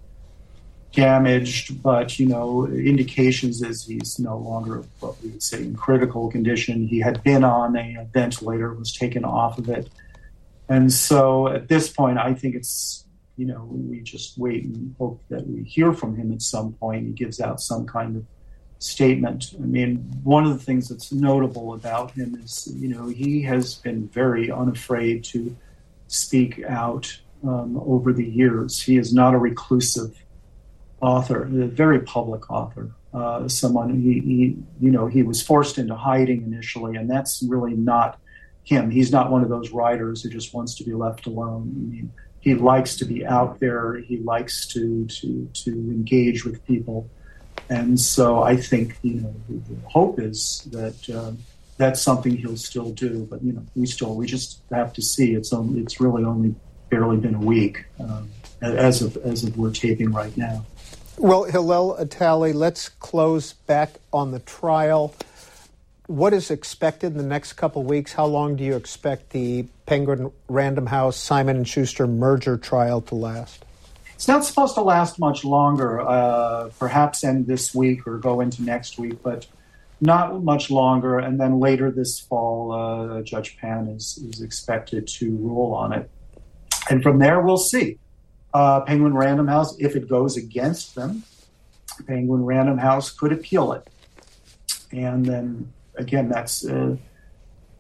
damaged, 0.93 1.83
but 1.83 2.19
you 2.19 2.27
know, 2.27 2.67
indications 2.67 3.63
is 3.63 3.85
he's 3.85 4.19
no 4.19 4.39
longer 4.39 4.85
what 5.01 5.21
we 5.23 5.31
would 5.31 5.43
say 5.43 5.59
in 5.59 5.77
critical 5.77 6.31
condition. 6.31 6.87
He 6.87 6.99
had 6.99 7.23
been 7.23 7.45
on 7.45 7.77
a 7.77 8.07
ventilator, 8.13 8.73
was 8.73 8.93
taken 8.93 9.25
off 9.25 9.59
of 9.59 9.69
it. 9.69 9.91
And 10.69 10.93
so 10.93 11.49
at 11.49 11.69
this 11.69 11.91
point, 11.91 12.19
I 12.19 12.35
think 12.35 12.55
it's 12.55 13.05
you 13.39 13.47
know, 13.47 13.69
we 13.71 14.01
just 14.01 14.37
wait 14.37 14.65
and 14.65 14.95
hope 14.99 15.23
that 15.31 15.47
we 15.47 15.63
hear 15.63 15.93
from 15.93 16.17
him 16.17 16.33
at 16.33 16.43
some 16.43 16.73
point. 16.73 17.07
He 17.07 17.13
gives 17.13 17.41
out 17.41 17.61
some 17.61 17.87
kind 17.87 18.17
of 18.17 18.25
statement. 18.81 19.55
I 19.57 19.65
mean, 19.65 19.99
one 20.25 20.45
of 20.45 20.51
the 20.51 20.65
things 20.65 20.89
that's 20.89 21.13
notable 21.13 21.73
about 21.73 22.11
him 22.11 22.35
is, 22.43 22.69
you 22.75 22.89
know, 22.89 23.07
he 23.07 23.43
has 23.43 23.77
been 23.77 24.09
very 24.09 24.51
unafraid 24.51 25.23
to 25.25 25.57
speak 26.09 26.65
out 26.69 27.17
um, 27.45 27.81
over 27.87 28.13
the 28.13 28.27
years. 28.27 28.83
He 28.83 28.97
is 28.99 29.15
not 29.15 29.35
a 29.35 29.39
reclusive 29.39 30.21
author, 31.01 31.45
a 31.45 31.67
very 31.67 32.01
public 32.01 32.51
author. 32.51 32.91
Uh, 33.15 33.49
someone 33.49 34.01
he, 34.01 34.19
he, 34.21 34.57
you 34.81 34.91
know, 34.91 35.07
he 35.07 35.23
was 35.23 35.41
forced 35.41 35.79
into 35.79 35.95
hiding 35.95 36.43
initially, 36.43 36.97
and 36.97 37.09
that's 37.09 37.43
really 37.43 37.75
not 37.75 38.19
him. 38.65 38.91
He's 38.91 39.13
not 39.13 39.31
one 39.31 39.43
of 39.43 39.49
those 39.49 39.71
writers 39.71 40.23
who 40.23 40.29
just 40.29 40.53
wants 40.53 40.75
to 40.75 40.85
be 40.85 40.93
left 40.93 41.27
alone. 41.27 41.73
I 41.75 41.95
mean, 41.95 42.13
he 42.41 42.55
likes 42.55 42.97
to 42.97 43.05
be 43.05 43.27
out 43.27 43.61
there. 43.61 43.99
He 43.99 44.19
likes 44.19 44.67
to 44.69 45.07
to 45.07 45.51
to 45.65 45.71
engage 45.71 46.45
with 46.45 46.65
people, 46.67 47.09
and 47.69 47.99
so 47.99 48.43
I 48.43 48.57
think 48.57 48.97
you 49.03 49.21
know 49.21 49.35
the 49.49 49.77
hope 49.89 50.21
is 50.21 50.67
that 50.73 51.11
uh, 51.11 51.33
that's 51.77 52.01
something 52.01 52.37
he'll 52.37 52.57
still 52.57 52.91
do. 52.91 53.27
But 53.31 53.43
you 53.43 53.53
know 53.53 53.65
we 53.75 53.87
still 53.87 54.15
we 54.15 54.27
just 54.27 54.61
have 54.73 54.93
to 54.95 55.03
see. 55.03 55.35
It's 55.35 55.53
only 55.53 55.81
it's 55.81 56.01
really 56.01 56.25
only 56.25 56.55
barely 56.91 57.17
been 57.19 57.35
a 57.35 57.41
week 57.41 57.85
um, 58.01 58.31
as 58.63 59.03
of 59.03 59.17
as 59.19 59.45
of 59.45 59.57
we're 59.57 59.73
taping 59.73 60.13
right 60.13 60.37
now. 60.37 60.65
Well, 61.19 61.45
Hillel 61.45 61.97
Italie, 61.99 62.53
let's 62.53 62.89
close 62.89 63.53
back 63.53 63.95
on 64.13 64.31
the 64.31 64.39
trial. 64.39 65.15
What 66.09 66.33
is 66.33 66.51
expected 66.51 67.09
in 67.13 67.19
the 67.19 67.23
next 67.23 67.53
couple 67.53 67.83
weeks? 67.83 68.15
How 68.15 68.25
long 68.25 68.57
do 68.57 68.65
you 68.65 68.77
expect 68.77 69.29
the 69.29 69.67
Penguin 69.85 70.33
Random 70.49 70.87
House 70.87 71.19
Simon 71.19 71.57
and 71.57 71.69
Schuster 71.69 72.07
merger 72.07 72.57
trial 72.57 73.03
to 73.03 73.15
last? 73.15 73.63
It's 74.15 74.27
not 74.27 74.43
supposed 74.43 74.75
to 74.77 74.81
last 74.81 75.19
much 75.19 75.45
longer. 75.45 76.01
Uh, 76.01 76.71
perhaps 76.79 77.25
end 77.25 77.47
this 77.47 77.75
week 77.75 78.07
or 78.07 78.17
go 78.17 78.41
into 78.41 78.63
next 78.63 78.99
week, 78.99 79.23
but 79.23 79.47
not 80.01 80.43
much 80.43 80.71
longer. 80.71 81.19
And 81.19 81.39
then 81.39 81.61
later 81.61 81.91
this 81.91 82.19
fall, 82.19 82.73
uh, 82.73 83.21
Judge 83.21 83.59
Pan 83.59 83.89
is, 83.89 84.19
is 84.33 84.41
expected 84.41 85.07
to 85.19 85.37
rule 85.37 85.75
on 85.75 85.93
it. 85.93 86.11
And 86.89 87.03
from 87.03 87.19
there, 87.19 87.43
we'll 87.43 87.59
see. 87.59 87.99
Uh, 88.55 88.81
Penguin 88.81 89.13
Random 89.13 89.47
House, 89.47 89.79
if 89.79 89.95
it 89.95 90.09
goes 90.09 90.39
against 90.39 90.95
them, 90.95 91.25
Penguin 92.07 92.47
Random 92.47 92.79
House 92.79 93.11
could 93.11 93.31
appeal 93.31 93.75
it. 93.75 93.87
And 94.91 95.27
then 95.27 95.71
again, 95.99 96.29
that's 96.29 96.65
uh, 96.65 96.97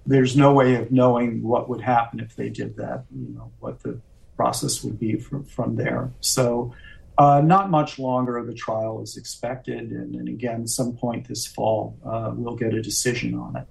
there's 0.06 0.36
no 0.36 0.52
way 0.52 0.74
of 0.76 0.90
knowing 0.90 1.42
what 1.42 1.68
would 1.68 1.80
happen 1.80 2.20
if 2.20 2.36
they 2.36 2.48
did 2.50 2.76
that. 2.76 3.04
You 3.14 3.34
know 3.34 3.50
what 3.60 3.82
the 3.82 4.00
process 4.36 4.82
would 4.84 4.98
be 4.98 5.16
from 5.16 5.44
from 5.44 5.76
there. 5.76 6.12
So. 6.20 6.74
Uh, 7.20 7.40
not 7.40 7.68
much 7.68 7.98
longer. 7.98 8.40
The 8.46 8.54
trial 8.54 9.02
is 9.02 9.16
expected, 9.16 9.90
and, 9.90 10.14
and 10.14 10.28
again, 10.28 10.68
some 10.68 10.96
point 10.96 11.26
this 11.26 11.48
fall, 11.48 11.98
uh, 12.06 12.30
we'll 12.32 12.54
get 12.54 12.72
a 12.74 12.80
decision 12.80 13.34
on 13.34 13.56
it. 13.56 13.66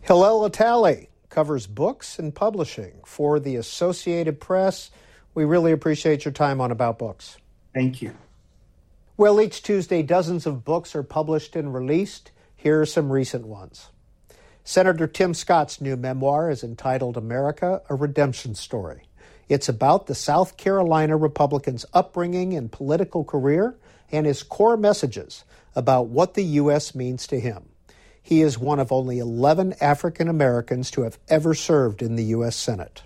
Hillel 0.00 0.44
Italie 0.44 1.08
covers 1.28 1.68
books 1.68 2.18
and 2.18 2.34
publishing 2.34 3.00
for 3.06 3.38
the 3.38 3.54
Associated 3.54 4.40
Press. 4.40 4.90
We 5.34 5.44
really 5.44 5.70
appreciate 5.70 6.24
your 6.24 6.32
time 6.32 6.60
on 6.60 6.72
About 6.72 6.98
Books. 6.98 7.36
Thank 7.72 8.02
you. 8.02 8.12
Well, 9.16 9.40
each 9.40 9.62
Tuesday, 9.62 10.02
dozens 10.02 10.44
of 10.44 10.64
books 10.64 10.94
are 10.96 11.04
published 11.04 11.54
and 11.54 11.72
released. 11.72 12.32
Here 12.62 12.82
are 12.82 12.86
some 12.86 13.10
recent 13.10 13.46
ones. 13.46 13.88
Senator 14.64 15.06
Tim 15.06 15.32
Scott's 15.32 15.80
new 15.80 15.96
memoir 15.96 16.50
is 16.50 16.62
entitled 16.62 17.16
America, 17.16 17.80
a 17.88 17.94
Redemption 17.94 18.54
Story. 18.54 19.04
It's 19.48 19.70
about 19.70 20.08
the 20.08 20.14
South 20.14 20.58
Carolina 20.58 21.16
Republican's 21.16 21.86
upbringing 21.94 22.52
and 22.52 22.70
political 22.70 23.24
career 23.24 23.76
and 24.12 24.26
his 24.26 24.42
core 24.42 24.76
messages 24.76 25.44
about 25.74 26.08
what 26.08 26.34
the 26.34 26.44
U.S. 26.44 26.94
means 26.94 27.26
to 27.28 27.40
him. 27.40 27.70
He 28.22 28.42
is 28.42 28.58
one 28.58 28.78
of 28.78 28.92
only 28.92 29.20
11 29.20 29.76
African 29.80 30.28
Americans 30.28 30.90
to 30.90 31.04
have 31.04 31.18
ever 31.28 31.54
served 31.54 32.02
in 32.02 32.16
the 32.16 32.24
U.S. 32.24 32.56
Senate. 32.56 33.04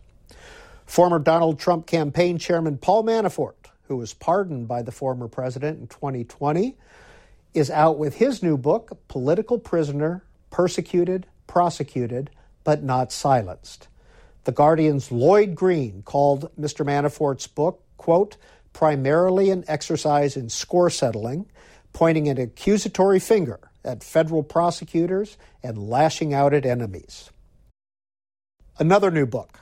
Former 0.84 1.20
Donald 1.20 1.60
Trump 1.60 1.86
campaign 1.86 2.38
chairman 2.38 2.76
Paul 2.76 3.04
Manafort, 3.04 3.68
who 3.86 3.98
was 3.98 4.14
pardoned 4.14 4.66
by 4.66 4.82
the 4.82 4.90
former 4.90 5.28
president 5.28 5.78
in 5.78 5.86
2020, 5.86 6.76
is 7.54 7.70
out 7.70 7.98
with 7.98 8.16
his 8.16 8.42
new 8.42 8.58
book, 8.58 8.98
Political 9.08 9.60
Prisoner 9.60 10.24
Persecuted, 10.50 11.26
Prosecuted, 11.46 12.30
but 12.64 12.82
Not 12.82 13.12
Silenced. 13.12 13.88
The 14.44 14.52
Guardian's 14.52 15.10
Lloyd 15.10 15.54
Green 15.54 16.02
called 16.02 16.50
Mr. 16.60 16.84
Manafort's 16.84 17.46
book, 17.46 17.82
quote, 17.96 18.36
primarily 18.72 19.50
an 19.50 19.64
exercise 19.68 20.36
in 20.36 20.50
score 20.50 20.90
settling, 20.90 21.46
pointing 21.92 22.28
an 22.28 22.38
accusatory 22.38 23.20
finger 23.20 23.60
at 23.84 24.02
federal 24.02 24.42
prosecutors 24.42 25.38
and 25.62 25.78
lashing 25.78 26.34
out 26.34 26.52
at 26.52 26.66
enemies. 26.66 27.30
Another 28.78 29.10
new 29.10 29.26
book, 29.26 29.60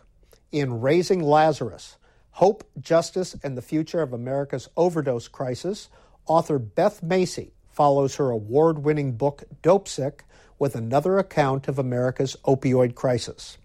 In 0.51 0.81
Raising 0.81 1.23
Lazarus 1.23 1.97
Hope, 2.37 2.65
Justice, 2.81 3.37
and 3.43 3.59
the 3.59 3.63
Future 3.63 4.01
of 4.01 4.15
America's 4.15 4.69
Overdose 4.75 5.29
Crisis, 5.29 5.91
author 6.27 6.59
Beth 6.59 7.03
Macy 7.03 7.53
follows 7.73 8.17
her 8.17 8.31
award 8.31 8.79
winning 8.79 9.13
book 9.13 9.45
Dopesick 9.63 10.21
with 10.59 10.77
another 10.77 11.19
account 11.19 11.67
of 11.69 11.79
America's 11.79 12.37
opioid 12.45 12.95
crisis. 12.95 13.59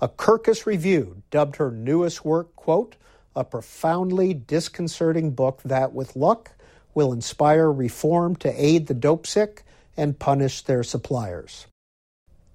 A 0.00 0.08
Kirkus 0.08 0.66
review 0.66 1.22
dubbed 1.30 1.56
her 1.56 1.70
newest 1.70 2.24
work, 2.24 2.54
quote, 2.54 2.94
a 3.34 3.44
profoundly 3.44 4.34
disconcerting 4.34 5.32
book 5.32 5.60
that, 5.64 5.92
with 5.92 6.14
luck, 6.14 6.52
will 6.94 7.12
inspire 7.12 7.70
reform 7.70 8.36
to 8.36 8.48
aid 8.64 8.86
the 8.86 8.94
dope 8.94 9.26
sick 9.26 9.64
and 9.96 10.18
punish 10.18 10.62
their 10.62 10.82
suppliers. 10.82 11.66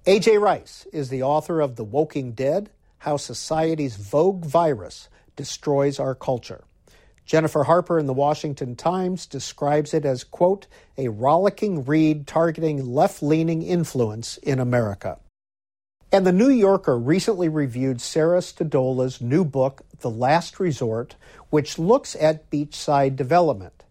A.J. 0.06 0.38
Rice 0.38 0.86
is 0.92 1.08
the 1.08 1.22
author 1.22 1.60
of 1.60 1.76
The 1.76 1.84
Woking 1.84 2.32
Dead 2.32 2.70
How 2.98 3.16
Society's 3.16 3.98
Woke 4.12 4.44
Virus 4.44 5.08
Destroys 5.36 5.98
Our 5.98 6.14
Culture. 6.14 6.64
Jennifer 7.24 7.64
Harper 7.64 7.98
in 7.98 8.06
the 8.06 8.12
Washington 8.12 8.76
Times 8.76 9.26
describes 9.26 9.94
it 9.94 10.04
as, 10.04 10.24
quote, 10.24 10.66
a 10.98 11.08
rollicking 11.08 11.84
read 11.84 12.26
targeting 12.26 12.84
left 12.86 13.22
leaning 13.22 13.62
influence 13.62 14.36
in 14.38 14.60
America. 14.60 15.18
And 16.12 16.26
the 16.26 16.32
New 16.32 16.50
Yorker 16.50 16.98
recently 16.98 17.48
reviewed 17.48 18.00
Sarah 18.00 18.40
Stodola's 18.40 19.20
new 19.20 19.44
book, 19.44 19.82
The 20.00 20.10
Last 20.10 20.60
Resort, 20.60 21.16
which 21.50 21.78
looks 21.78 22.14
at 22.14 22.50
beachside 22.50 23.16
development. 23.16 23.82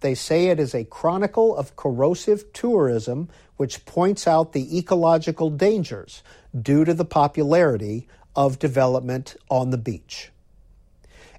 They 0.00 0.14
say 0.14 0.48
it 0.48 0.58
is 0.58 0.74
a 0.74 0.84
chronicle 0.84 1.56
of 1.56 1.76
corrosive 1.76 2.52
tourism 2.52 3.28
which 3.56 3.84
points 3.84 4.26
out 4.26 4.52
the 4.52 4.76
ecological 4.78 5.48
dangers 5.48 6.22
due 6.60 6.84
to 6.84 6.92
the 6.92 7.04
popularity 7.04 8.08
of 8.34 8.58
development 8.58 9.36
on 9.48 9.70
the 9.70 9.78
beach. 9.78 10.32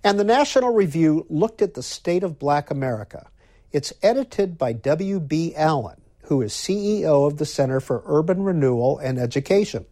And 0.04 0.20
the 0.20 0.24
National 0.24 0.74
Review 0.74 1.28
looked 1.30 1.62
at 1.62 1.76
the 1.76 1.84
state 1.84 2.24
of 2.24 2.40
black 2.40 2.72
America. 2.72 3.30
It's 3.72 3.94
edited 4.02 4.58
by 4.58 4.74
W.B. 4.74 5.54
Allen, 5.56 6.02
who 6.24 6.42
is 6.42 6.54
CEO 6.54 7.28
of 7.28 7.38
the 7.38 7.46
Center 7.46 7.80
for 7.80 8.02
Urban 8.06 8.42
Renewal 8.44 8.98
and 8.98 9.20
Education. 9.20 9.86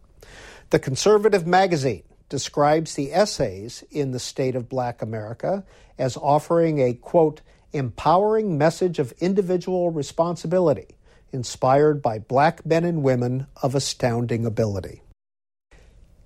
The 0.70 0.80
conservative 0.80 1.46
magazine 1.46 2.02
describes 2.28 2.94
the 2.94 3.12
essays 3.12 3.84
in 3.90 4.10
the 4.10 4.18
state 4.18 4.56
of 4.56 4.68
black 4.68 5.00
America 5.00 5.64
as 5.96 6.16
offering 6.16 6.80
a, 6.80 6.94
quote, 6.94 7.40
empowering 7.72 8.58
message 8.58 8.98
of 8.98 9.12
individual 9.20 9.90
responsibility 9.90 10.88
inspired 11.32 12.02
by 12.02 12.18
black 12.18 12.66
men 12.66 12.84
and 12.84 13.02
women 13.02 13.46
of 13.62 13.76
astounding 13.76 14.44
ability. 14.44 15.02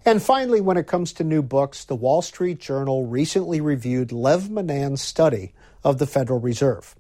And 0.07 0.23
finally, 0.23 0.61
when 0.61 0.77
it 0.77 0.87
comes 0.87 1.15
to 1.15 1.25
new 1.25 1.43
books, 1.43 1.87
the 1.87 1.95
Wall 1.95 2.21
Street 2.21 2.59
Journal 2.59 3.07
recently 3.07 3.63
reviewed 3.63 4.13
Lev 4.13 4.51
Menand's 4.51 5.01
study 5.01 5.55
of 5.83 5.97
the 5.97 6.07
Federal 6.07 6.41
Reserve. 6.41 6.95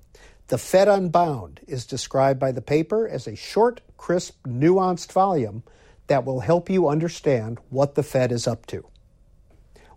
The 0.48 0.56
Fed 0.56 0.88
Unbound 0.88 1.60
is 1.66 1.84
described 1.84 2.40
by 2.40 2.50
the 2.50 2.62
paper 2.62 3.06
as 3.06 3.26
a 3.26 3.36
short, 3.36 3.82
crisp, 3.98 4.42
nuanced 4.46 5.12
volume 5.12 5.64
that 6.06 6.24
will 6.24 6.40
help 6.40 6.70
you 6.70 6.88
understand 6.88 7.58
what 7.68 7.94
the 7.94 8.02
Fed 8.02 8.32
is 8.32 8.46
up 8.46 8.64
to. 8.66 8.86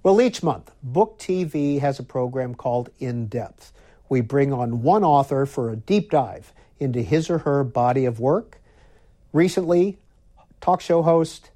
Well, 0.03 0.19
each 0.19 0.43
month, 0.43 0.71
Book 0.83 1.17
TV 1.17 1.79
has 1.79 1.99
a 1.99 2.03
program 2.03 2.55
called 2.55 2.89
In 2.99 3.27
Depth. 3.27 3.71
We 4.09 4.19
bring 4.19 4.51
on 4.51 4.83
one 4.83 5.05
author 5.05 5.45
for 5.45 5.69
a 5.69 5.77
deep 5.77 6.11
dive 6.11 6.51
into 6.77 7.01
his 7.01 7.29
or 7.29 7.39
her 7.39 7.63
body 7.63 8.03
of 8.03 8.19
work. 8.19 8.59
Recently, 9.31 9.97
talk 10.59 10.81
show 10.81 11.03
host, 11.03 11.51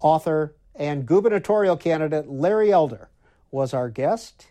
author, 0.00 0.55
and 0.78 1.06
gubernatorial 1.06 1.76
candidate 1.76 2.28
Larry 2.28 2.72
Elder 2.72 3.08
was 3.50 3.74
our 3.74 3.88
guest. 3.88 4.46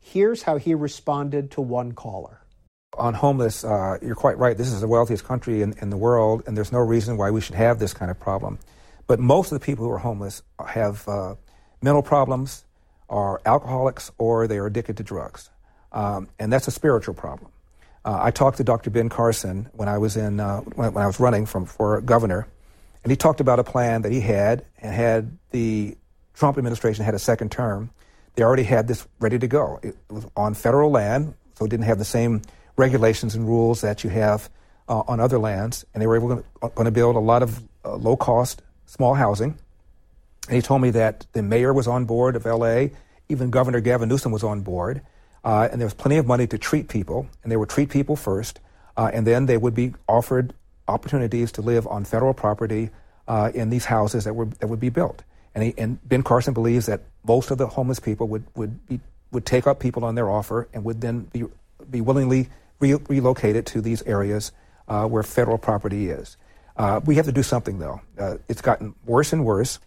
Here's 0.00 0.42
how 0.42 0.56
he 0.56 0.74
responded 0.74 1.50
to 1.52 1.60
one 1.60 1.92
caller. 1.92 2.40
On 2.98 3.14
homeless, 3.14 3.64
uh, 3.64 3.98
you're 4.02 4.14
quite 4.14 4.38
right. 4.38 4.56
This 4.56 4.72
is 4.72 4.80
the 4.80 4.88
wealthiest 4.88 5.24
country 5.24 5.62
in, 5.62 5.74
in 5.80 5.90
the 5.90 5.96
world, 5.96 6.42
and 6.46 6.56
there's 6.56 6.72
no 6.72 6.78
reason 6.78 7.16
why 7.16 7.30
we 7.30 7.40
should 7.40 7.54
have 7.54 7.78
this 7.78 7.92
kind 7.92 8.10
of 8.10 8.18
problem. 8.18 8.58
But 9.06 9.20
most 9.20 9.52
of 9.52 9.60
the 9.60 9.64
people 9.64 9.84
who 9.84 9.90
are 9.90 9.98
homeless 9.98 10.42
have 10.66 11.06
uh, 11.06 11.34
mental 11.82 12.02
problems, 12.02 12.64
are 13.08 13.40
alcoholics, 13.46 14.10
or 14.18 14.46
they 14.46 14.58
are 14.58 14.66
addicted 14.66 14.96
to 14.98 15.02
drugs. 15.02 15.50
Um, 15.92 16.28
and 16.38 16.52
that's 16.52 16.68
a 16.68 16.70
spiritual 16.70 17.14
problem. 17.14 17.50
Uh, 18.04 18.18
I 18.22 18.30
talked 18.30 18.58
to 18.58 18.64
Dr. 18.64 18.90
Ben 18.90 19.08
Carson 19.08 19.68
when 19.72 19.88
I 19.88 19.98
was 19.98 20.16
in 20.16 20.40
uh, 20.40 20.60
when, 20.60 20.92
when, 20.92 21.02
I 21.02 21.06
was 21.06 21.18
running 21.18 21.46
from 21.46 21.66
for 21.66 22.00
governor, 22.00 22.46
and 23.08 23.12
he 23.12 23.16
talked 23.16 23.40
about 23.40 23.58
a 23.58 23.64
plan 23.64 24.02
that 24.02 24.12
he 24.12 24.20
had 24.20 24.66
and 24.82 24.94
had 24.94 25.38
the 25.50 25.96
Trump 26.34 26.58
administration 26.58 27.06
had 27.06 27.14
a 27.14 27.18
second 27.18 27.50
term. 27.50 27.88
They 28.34 28.42
already 28.42 28.64
had 28.64 28.86
this 28.86 29.08
ready 29.18 29.38
to 29.38 29.48
go. 29.48 29.80
It 29.82 29.96
was 30.10 30.26
on 30.36 30.52
federal 30.52 30.90
land, 30.90 31.32
so 31.54 31.64
it 31.64 31.70
didn't 31.70 31.86
have 31.86 31.96
the 31.96 32.04
same 32.04 32.42
regulations 32.76 33.34
and 33.34 33.48
rules 33.48 33.80
that 33.80 34.04
you 34.04 34.10
have 34.10 34.50
uh, 34.90 35.04
on 35.08 35.20
other 35.20 35.38
lands, 35.38 35.86
and 35.94 36.02
they 36.02 36.06
were 36.06 36.16
able 36.16 36.36
to, 36.36 36.44
uh, 36.60 36.68
going 36.68 36.84
to 36.84 36.90
build 36.90 37.16
a 37.16 37.18
lot 37.18 37.42
of 37.42 37.62
uh, 37.82 37.96
low 37.96 38.14
cost 38.14 38.60
small 38.84 39.14
housing. 39.14 39.56
And 40.46 40.56
he 40.56 40.60
told 40.60 40.82
me 40.82 40.90
that 40.90 41.26
the 41.32 41.42
mayor 41.42 41.72
was 41.72 41.88
on 41.88 42.04
board 42.04 42.36
of 42.36 42.44
L.A. 42.44 42.92
Even 43.30 43.48
Governor 43.48 43.80
Gavin 43.80 44.10
Newsom 44.10 44.32
was 44.32 44.44
on 44.44 44.60
board. 44.60 45.00
Uh, 45.42 45.66
and 45.72 45.80
there 45.80 45.86
was 45.86 45.94
plenty 45.94 46.18
of 46.18 46.26
money 46.26 46.46
to 46.46 46.58
treat 46.58 46.88
people, 46.88 47.26
and 47.42 47.50
they 47.50 47.56
would 47.56 47.70
treat 47.70 47.88
people 47.88 48.16
first, 48.16 48.60
uh, 48.98 49.10
and 49.14 49.26
then 49.26 49.46
they 49.46 49.56
would 49.56 49.74
be 49.74 49.94
offered 50.06 50.52
opportunities 50.88 51.52
to 51.52 51.62
live 51.62 51.86
on 51.86 52.04
federal 52.04 52.34
property 52.34 52.90
uh, 53.26 53.50
in 53.54 53.70
these 53.70 53.84
houses 53.84 54.24
that, 54.24 54.34
were, 54.34 54.46
that 54.46 54.68
would 54.68 54.80
be 54.80 54.88
built. 54.88 55.22
And, 55.54 55.64
he, 55.64 55.74
and 55.76 55.98
Ben 56.08 56.22
Carson 56.22 56.54
believes 56.54 56.86
that 56.86 57.02
most 57.26 57.50
of 57.50 57.58
the 57.58 57.66
homeless 57.66 58.00
people 58.00 58.28
would, 58.28 58.44
would, 58.54 58.86
be, 58.86 59.00
would 59.32 59.44
take 59.44 59.66
up 59.66 59.80
people 59.80 60.04
on 60.04 60.14
their 60.14 60.30
offer 60.30 60.68
and 60.72 60.84
would 60.84 61.00
then 61.00 61.20
be, 61.32 61.44
be 61.90 62.00
willingly 62.00 62.48
re- 62.80 62.94
relocated 63.08 63.66
to 63.66 63.80
these 63.80 64.02
areas 64.02 64.52
uh, 64.88 65.06
where 65.06 65.22
federal 65.22 65.58
property 65.58 66.10
is. 66.10 66.36
Uh, 66.76 67.00
we 67.04 67.16
have 67.16 67.26
to 67.26 67.32
do 67.32 67.42
something, 67.42 67.78
though. 67.78 68.00
Uh, 68.18 68.36
it's 68.48 68.60
gotten 68.62 68.94
worse 69.04 69.32
and 69.32 69.44
worse. 69.44 69.80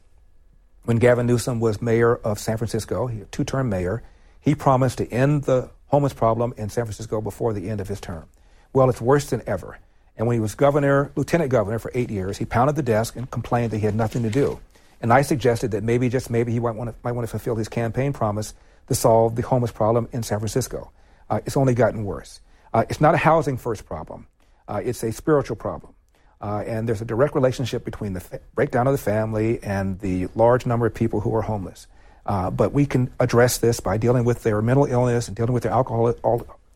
When 0.84 0.98
Gavin 0.98 1.28
Newsom 1.28 1.60
was 1.60 1.82
mayor 1.82 2.16
of 2.16 2.40
San 2.40 2.58
Francisco, 2.58 3.10
two 3.32 3.44
term 3.44 3.70
mayor, 3.70 4.04
he 4.40 4.56
promised 4.56 4.98
to 4.98 5.08
end 5.12 5.44
the 5.44 5.70
homeless 5.88 6.14
problem 6.14 6.54
in 6.58 6.70
San 6.70 6.86
Francisco 6.86 7.22
before 7.22 7.54
the 7.54 7.70
end 7.70 7.80
of 7.80 7.88
his 7.88 8.02
term. 8.02 8.26
Well, 8.74 8.90
it's 8.90 9.02
worse 9.02 9.30
than 9.30 9.44
ever. 9.46 9.78
And 10.22 10.28
when 10.28 10.36
he 10.36 10.40
was 10.40 10.54
governor, 10.54 11.12
lieutenant 11.16 11.50
governor 11.50 11.80
for 11.80 11.90
eight 11.96 12.12
years, 12.12 12.38
he 12.38 12.46
pounded 12.46 12.76
the 12.76 12.84
desk 12.84 13.16
and 13.16 13.30
complained 13.32 13.72
that 13.72 13.80
he 13.80 13.88
had 13.88 13.96
nothing 13.96 14.22
to 14.22 14.30
do. 14.30 14.60
And 15.02 15.12
I 15.12 15.24
suggested 15.24 15.72
that 15.72 15.82
maybe, 15.82 16.10
just 16.10 16.30
maybe, 16.30 16.52
he 16.52 16.60
might 16.60 16.76
want 16.76 16.92
to, 16.92 16.96
might 17.04 17.14
want 17.14 17.28
to 17.28 17.32
fulfill 17.32 17.56
his 17.56 17.68
campaign 17.68 18.14
promise 18.14 18.54
to 18.88 18.94
solve 18.94 19.36
the 19.36 19.42
homeless 19.42 19.72
problem 19.72 20.08
in 20.12 20.22
San 20.22 20.38
Francisco. 20.38 20.92
Uh, 21.28 21.40
it's 21.48 21.58
only 21.58 21.74
gotten 21.74 22.06
worse. 22.06 22.40
Uh, 22.72 22.86
it's 22.88 23.02
not 23.02 23.16
a 23.16 23.18
housing 23.18 23.58
first 23.58 23.88
problem. 23.88 24.28
Uh, 24.68 24.80
it's 24.86 25.02
a 25.02 25.12
spiritual 25.12 25.56
problem. 25.56 25.96
Uh, 26.40 26.64
and 26.68 26.88
there's 26.88 27.02
a 27.02 27.06
direct 27.06 27.34
relationship 27.34 27.84
between 27.84 28.14
the 28.14 28.20
fa- 28.20 28.42
breakdown 28.54 28.86
of 28.86 28.94
the 28.94 29.00
family 29.00 29.58
and 29.64 30.02
the 30.02 30.28
large 30.36 30.68
number 30.68 30.86
of 30.86 30.94
people 30.94 31.22
who 31.22 31.34
are 31.34 31.42
homeless. 31.42 31.88
Uh, 32.28 32.52
but 32.52 32.74
we 32.74 32.86
can 32.86 33.12
address 33.20 33.58
this 33.58 33.80
by 33.80 33.98
dealing 33.98 34.24
with 34.24 34.44
their 34.44 34.62
mental 34.62 34.86
illness 34.86 35.28
and 35.28 35.36
dealing 35.36 35.52
with 35.52 35.64
their 35.64 35.72
alcohol, 35.72 36.14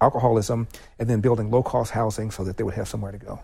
alcoholism 0.01 0.67
and 0.99 1.09
then 1.09 1.21
building 1.21 1.49
low 1.49 1.63
cost 1.63 1.91
housing 1.91 2.31
so 2.31 2.43
that 2.43 2.57
they 2.57 2.63
would 2.63 2.75
have 2.75 2.87
somewhere 2.87 3.11
to 3.11 3.17
go. 3.17 3.39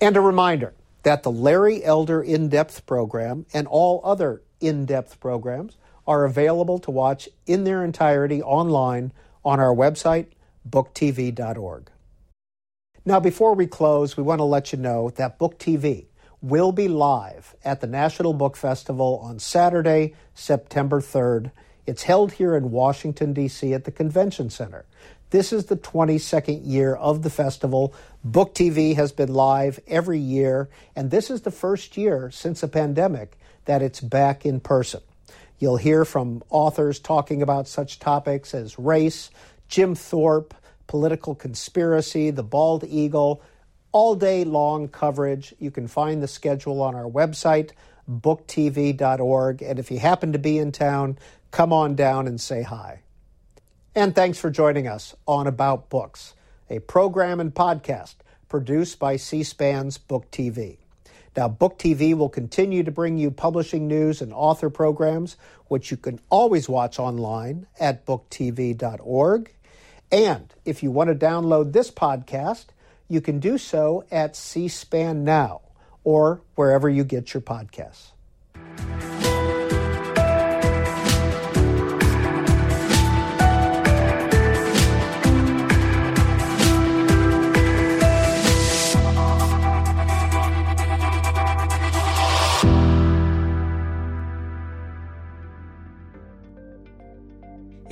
And 0.00 0.16
a 0.16 0.20
reminder 0.20 0.74
that 1.02 1.22
the 1.22 1.30
Larry 1.30 1.84
Elder 1.84 2.22
In 2.22 2.48
Depth 2.48 2.86
program 2.86 3.46
and 3.52 3.66
all 3.66 4.00
other 4.04 4.42
in 4.60 4.86
depth 4.86 5.20
programs 5.20 5.76
are 6.06 6.24
available 6.24 6.78
to 6.80 6.90
watch 6.90 7.28
in 7.46 7.64
their 7.64 7.84
entirety 7.84 8.42
online 8.42 9.12
on 9.44 9.60
our 9.60 9.74
website, 9.74 10.26
booktv.org. 10.68 11.90
Now, 13.04 13.20
before 13.20 13.54
we 13.54 13.66
close, 13.66 14.16
we 14.16 14.22
want 14.22 14.38
to 14.38 14.44
let 14.44 14.72
you 14.72 14.78
know 14.78 15.10
that 15.10 15.38
Book 15.38 15.58
TV 15.58 16.06
will 16.40 16.72
be 16.72 16.88
live 16.88 17.54
at 17.64 17.80
the 17.80 17.86
National 17.86 18.32
Book 18.32 18.56
Festival 18.56 19.20
on 19.22 19.38
Saturday, 19.38 20.14
September 20.34 21.00
3rd. 21.00 21.50
It's 21.86 22.04
held 22.04 22.32
here 22.32 22.56
in 22.56 22.70
Washington, 22.70 23.34
D.C. 23.34 23.74
at 23.74 23.84
the 23.84 23.90
Convention 23.90 24.48
Center. 24.48 24.86
This 25.34 25.52
is 25.52 25.64
the 25.64 25.76
22nd 25.76 26.60
year 26.64 26.94
of 26.94 27.22
the 27.22 27.28
festival. 27.28 27.92
Book 28.22 28.54
TV 28.54 28.94
has 28.94 29.10
been 29.10 29.34
live 29.34 29.80
every 29.88 30.20
year, 30.20 30.68
and 30.94 31.10
this 31.10 31.28
is 31.28 31.42
the 31.42 31.50
first 31.50 31.96
year 31.96 32.30
since 32.30 32.60
the 32.60 32.68
pandemic 32.68 33.36
that 33.64 33.82
it's 33.82 33.98
back 33.98 34.46
in 34.46 34.60
person. 34.60 35.00
You'll 35.58 35.78
hear 35.78 36.04
from 36.04 36.44
authors 36.50 37.00
talking 37.00 37.42
about 37.42 37.66
such 37.66 37.98
topics 37.98 38.54
as 38.54 38.78
race, 38.78 39.30
Jim 39.66 39.96
Thorpe, 39.96 40.54
political 40.86 41.34
conspiracy, 41.34 42.30
the 42.30 42.44
bald 42.44 42.84
eagle, 42.84 43.42
all 43.90 44.14
day 44.14 44.44
long 44.44 44.86
coverage. 44.86 45.52
You 45.58 45.72
can 45.72 45.88
find 45.88 46.22
the 46.22 46.28
schedule 46.28 46.80
on 46.80 46.94
our 46.94 47.10
website, 47.10 47.72
booktv.org. 48.08 49.62
And 49.62 49.80
if 49.80 49.90
you 49.90 49.98
happen 49.98 50.32
to 50.32 50.38
be 50.38 50.58
in 50.58 50.70
town, 50.70 51.18
come 51.50 51.72
on 51.72 51.96
down 51.96 52.28
and 52.28 52.40
say 52.40 52.62
hi. 52.62 53.00
And 53.96 54.12
thanks 54.12 54.38
for 54.40 54.50
joining 54.50 54.88
us 54.88 55.14
on 55.24 55.46
About 55.46 55.88
Books, 55.88 56.34
a 56.68 56.80
program 56.80 57.38
and 57.38 57.54
podcast 57.54 58.16
produced 58.48 58.98
by 58.98 59.14
C 59.14 59.44
SPAN's 59.44 59.98
Book 59.98 60.32
TV. 60.32 60.78
Now, 61.36 61.46
Book 61.46 61.78
TV 61.78 62.12
will 62.12 62.28
continue 62.28 62.82
to 62.82 62.90
bring 62.90 63.18
you 63.18 63.30
publishing 63.30 63.86
news 63.86 64.20
and 64.20 64.32
author 64.32 64.68
programs, 64.68 65.36
which 65.68 65.92
you 65.92 65.96
can 65.96 66.18
always 66.28 66.68
watch 66.68 66.98
online 66.98 67.68
at 67.78 68.04
booktv.org. 68.04 69.54
And 70.10 70.54
if 70.64 70.82
you 70.82 70.90
want 70.90 71.08
to 71.08 71.14
download 71.14 71.72
this 71.72 71.92
podcast, 71.92 72.66
you 73.08 73.20
can 73.20 73.38
do 73.38 73.58
so 73.58 74.04
at 74.10 74.34
C 74.34 74.66
SPAN 74.66 75.22
Now 75.22 75.60
or 76.02 76.42
wherever 76.56 76.88
you 76.88 77.04
get 77.04 77.32
your 77.32 77.42
podcasts. 77.42 78.13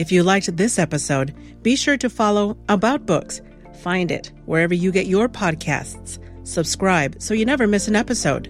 If 0.02 0.10
you 0.10 0.24
liked 0.24 0.56
this 0.56 0.80
episode, 0.80 1.32
be 1.62 1.76
sure 1.76 1.96
to 1.98 2.10
follow 2.10 2.58
About 2.68 3.06
Books. 3.06 3.40
Find 3.84 4.10
it 4.10 4.32
wherever 4.46 4.74
you 4.74 4.90
get 4.90 5.06
your 5.06 5.28
podcasts. 5.28 6.18
Subscribe 6.42 7.22
so 7.22 7.34
you 7.34 7.44
never 7.44 7.68
miss 7.68 7.86
an 7.86 7.94
episode. 7.94 8.48